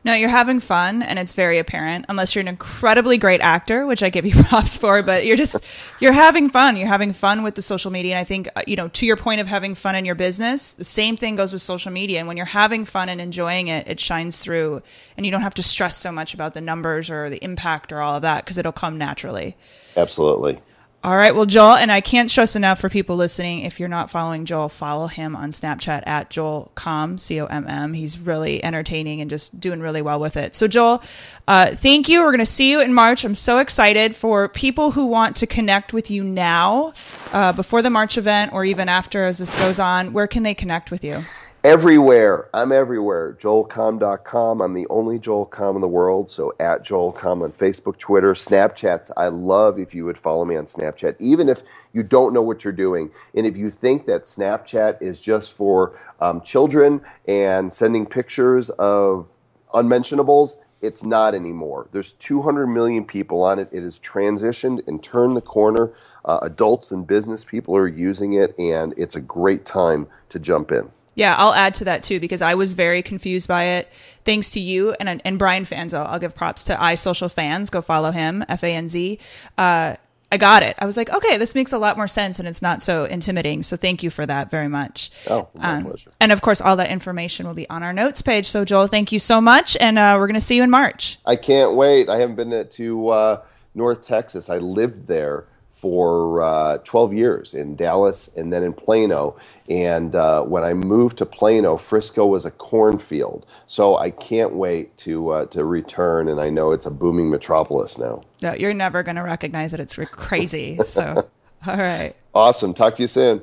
No, 0.02 0.14
you're 0.14 0.30
having 0.30 0.60
fun 0.60 1.02
and 1.02 1.18
it's 1.18 1.34
very 1.34 1.58
apparent 1.58 2.06
unless 2.08 2.34
you're 2.34 2.40
an 2.40 2.48
incredibly 2.48 3.18
great 3.18 3.42
actor, 3.42 3.84
which 3.86 4.02
I 4.02 4.08
give 4.08 4.24
you 4.24 4.42
props 4.44 4.78
for, 4.78 5.02
but 5.02 5.26
you're 5.26 5.36
just 5.36 5.62
you're 6.00 6.12
having 6.12 6.48
fun. 6.48 6.76
You're 6.76 6.88
having 6.88 7.12
fun 7.12 7.42
with 7.42 7.54
the 7.54 7.62
social 7.62 7.90
media 7.90 8.14
and 8.14 8.20
I 8.20 8.24
think 8.24 8.48
uh, 8.56 8.62
you 8.66 8.76
know, 8.76 8.88
to 8.88 9.06
your 9.06 9.16
point 9.16 9.42
of 9.42 9.46
having 9.46 9.74
fun 9.74 9.94
in 9.94 10.06
your 10.06 10.14
business, 10.14 10.72
the 10.72 10.84
same 10.84 11.16
thing 11.18 11.36
goes 11.36 11.52
with 11.52 11.60
social 11.60 11.92
media 11.92 12.18
and 12.18 12.28
when 12.28 12.38
you're 12.38 12.46
having 12.46 12.86
fun 12.86 13.10
and 13.10 13.20
enjoying 13.20 13.68
it, 13.68 13.88
it 13.88 14.00
shines 14.00 14.40
through 14.40 14.82
and 15.16 15.26
you 15.26 15.32
don't 15.32 15.42
have 15.42 15.54
to 15.54 15.62
stress 15.62 15.96
so 15.96 16.10
much 16.10 16.32
about 16.32 16.54
the 16.54 16.62
numbers 16.62 17.10
or 17.10 17.28
the 17.28 17.42
impact 17.44 17.92
or 17.92 18.00
all 18.00 18.16
of 18.16 18.22
that 18.22 18.44
because 18.44 18.56
it'll 18.56 18.72
come 18.72 18.96
naturally. 18.96 19.56
Absolutely. 19.96 20.60
All 21.02 21.16
right. 21.16 21.34
Well, 21.34 21.46
Joel, 21.46 21.76
and 21.76 21.90
I 21.90 22.02
can't 22.02 22.30
stress 22.30 22.56
enough 22.56 22.78
for 22.78 22.90
people 22.90 23.16
listening, 23.16 23.60
if 23.60 23.80
you're 23.80 23.88
not 23.88 24.10
following 24.10 24.44
Joel, 24.44 24.68
follow 24.68 25.06
him 25.06 25.34
on 25.34 25.50
Snapchat 25.50 26.02
at 26.06 26.28
Joel 26.28 26.70
Comm, 26.74 27.18
C 27.18 27.40
O 27.40 27.46
M 27.46 27.66
M. 27.66 27.94
He's 27.94 28.18
really 28.18 28.62
entertaining 28.62 29.22
and 29.22 29.30
just 29.30 29.58
doing 29.58 29.80
really 29.80 30.02
well 30.02 30.20
with 30.20 30.36
it. 30.36 30.54
So, 30.54 30.68
Joel, 30.68 31.02
uh, 31.48 31.68
thank 31.74 32.10
you. 32.10 32.20
We're 32.20 32.32
going 32.32 32.40
to 32.40 32.44
see 32.44 32.70
you 32.70 32.82
in 32.82 32.92
March. 32.92 33.24
I'm 33.24 33.34
so 33.34 33.60
excited 33.60 34.14
for 34.14 34.46
people 34.50 34.90
who 34.90 35.06
want 35.06 35.36
to 35.36 35.46
connect 35.46 35.94
with 35.94 36.10
you 36.10 36.22
now, 36.22 36.92
uh, 37.32 37.54
before 37.54 37.80
the 37.80 37.88
March 37.88 38.18
event, 38.18 38.52
or 38.52 38.66
even 38.66 38.90
after 38.90 39.24
as 39.24 39.38
this 39.38 39.54
goes 39.54 39.78
on. 39.78 40.12
Where 40.12 40.26
can 40.26 40.42
they 40.42 40.54
connect 40.54 40.90
with 40.90 41.02
you? 41.02 41.24
Everywhere. 41.62 42.48
I'm 42.54 42.72
everywhere. 42.72 43.36
JoelComm.com. 43.38 44.62
I'm 44.62 44.72
the 44.72 44.86
only 44.88 45.18
JoelComm 45.18 45.74
in 45.74 45.82
the 45.82 45.88
world. 45.88 46.30
So 46.30 46.54
at 46.58 46.82
JoelComm 46.86 47.44
on 47.44 47.52
Facebook, 47.52 47.98
Twitter, 47.98 48.32
Snapchats. 48.32 49.10
I 49.14 49.28
love 49.28 49.78
if 49.78 49.94
you 49.94 50.06
would 50.06 50.16
follow 50.16 50.46
me 50.46 50.56
on 50.56 50.64
Snapchat, 50.64 51.16
even 51.18 51.50
if 51.50 51.62
you 51.92 52.02
don't 52.02 52.32
know 52.32 52.40
what 52.40 52.64
you're 52.64 52.72
doing. 52.72 53.10
And 53.34 53.46
if 53.46 53.58
you 53.58 53.70
think 53.70 54.06
that 54.06 54.24
Snapchat 54.24 55.02
is 55.02 55.20
just 55.20 55.52
for 55.52 56.00
um, 56.18 56.40
children 56.40 57.02
and 57.28 57.70
sending 57.70 58.06
pictures 58.06 58.70
of 58.70 59.28
unmentionables, 59.74 60.60
it's 60.80 61.04
not 61.04 61.34
anymore. 61.34 61.88
There's 61.92 62.14
200 62.14 62.68
million 62.68 63.04
people 63.04 63.42
on 63.42 63.58
it. 63.58 63.68
It 63.70 63.82
has 63.82 64.00
transitioned 64.00 64.88
and 64.88 65.02
turned 65.02 65.36
the 65.36 65.42
corner. 65.42 65.92
Uh, 66.24 66.38
adults 66.40 66.90
and 66.90 67.06
business 67.06 67.44
people 67.44 67.76
are 67.76 67.86
using 67.88 68.32
it, 68.32 68.58
and 68.58 68.94
it's 68.96 69.16
a 69.16 69.20
great 69.20 69.66
time 69.66 70.06
to 70.30 70.38
jump 70.38 70.72
in. 70.72 70.90
Yeah, 71.20 71.34
I'll 71.36 71.52
add 71.52 71.74
to 71.74 71.84
that 71.84 72.02
too 72.02 72.18
because 72.18 72.40
I 72.40 72.54
was 72.54 72.72
very 72.72 73.02
confused 73.02 73.46
by 73.46 73.64
it. 73.64 73.92
Thanks 74.24 74.52
to 74.52 74.60
you 74.60 74.94
and 74.98 75.20
and 75.22 75.38
Brian 75.38 75.66
Fanzo, 75.66 76.06
I'll 76.06 76.18
give 76.18 76.34
props 76.34 76.64
to 76.64 76.74
iSocialFanz. 76.76 77.70
Go 77.70 77.82
follow 77.82 78.10
him, 78.10 78.42
F 78.48 78.64
A 78.64 78.68
N 78.68 78.88
Z. 78.88 79.18
Uh, 79.58 79.96
I 80.32 80.36
got 80.38 80.62
it. 80.62 80.76
I 80.78 80.86
was 80.86 80.96
like, 80.96 81.12
okay, 81.12 81.36
this 81.36 81.54
makes 81.54 81.74
a 81.74 81.78
lot 81.78 81.98
more 81.98 82.06
sense 82.06 82.38
and 82.38 82.48
it's 82.48 82.62
not 82.62 82.82
so 82.82 83.04
intimidating. 83.04 83.62
So 83.62 83.76
thank 83.76 84.02
you 84.02 84.08
for 84.08 84.24
that 84.24 84.50
very 84.50 84.68
much. 84.68 85.10
Oh, 85.28 85.50
my 85.52 85.76
um, 85.76 85.84
pleasure. 85.84 86.10
And 86.20 86.32
of 86.32 86.40
course, 86.40 86.62
all 86.62 86.76
that 86.76 86.88
information 86.88 87.46
will 87.46 87.52
be 87.52 87.68
on 87.68 87.82
our 87.82 87.92
notes 87.92 88.22
page. 88.22 88.46
So 88.46 88.64
Joel, 88.64 88.86
thank 88.86 89.12
you 89.12 89.18
so 89.18 89.42
much, 89.42 89.76
and 89.78 89.98
uh, 89.98 90.16
we're 90.18 90.26
going 90.26 90.40
to 90.40 90.40
see 90.40 90.56
you 90.56 90.62
in 90.62 90.70
March. 90.70 91.18
I 91.26 91.36
can't 91.36 91.74
wait. 91.74 92.08
I 92.08 92.16
haven't 92.16 92.36
been 92.36 92.66
to 92.66 93.08
uh, 93.08 93.42
North 93.74 94.06
Texas. 94.06 94.48
I 94.48 94.56
lived 94.56 95.06
there 95.06 95.44
for 95.80 96.42
uh, 96.42 96.78
12 96.78 97.14
years 97.14 97.54
in 97.54 97.74
Dallas 97.74 98.30
and 98.36 98.50
then 98.50 98.62
in 98.62 98.72
Plano. 98.74 99.36
And 99.70 100.16
uh, 100.16 100.42
when 100.42 100.64
I 100.64 100.74
moved 100.74 101.18
to 101.18 101.26
Plano, 101.26 101.76
Frisco 101.76 102.26
was 102.26 102.44
a 102.44 102.50
cornfield. 102.50 103.46
So 103.68 103.96
I 103.96 104.10
can't 104.10 104.52
wait 104.54 104.96
to 104.98 105.30
uh, 105.30 105.46
to 105.46 105.64
return. 105.64 106.28
And 106.28 106.40
I 106.40 106.50
know 106.50 106.72
it's 106.72 106.86
a 106.86 106.90
booming 106.90 107.30
metropolis 107.30 107.96
now. 107.96 108.20
No, 108.42 108.52
you're 108.54 108.74
never 108.74 109.02
going 109.02 109.16
to 109.16 109.22
recognize 109.22 109.72
it. 109.72 109.80
It's 109.80 109.96
crazy. 110.10 110.78
So. 110.84 111.28
All 111.66 111.76
right. 111.76 112.14
Awesome. 112.34 112.72
Talk 112.74 112.96
to 112.96 113.02
you 113.02 113.08
soon. 113.08 113.42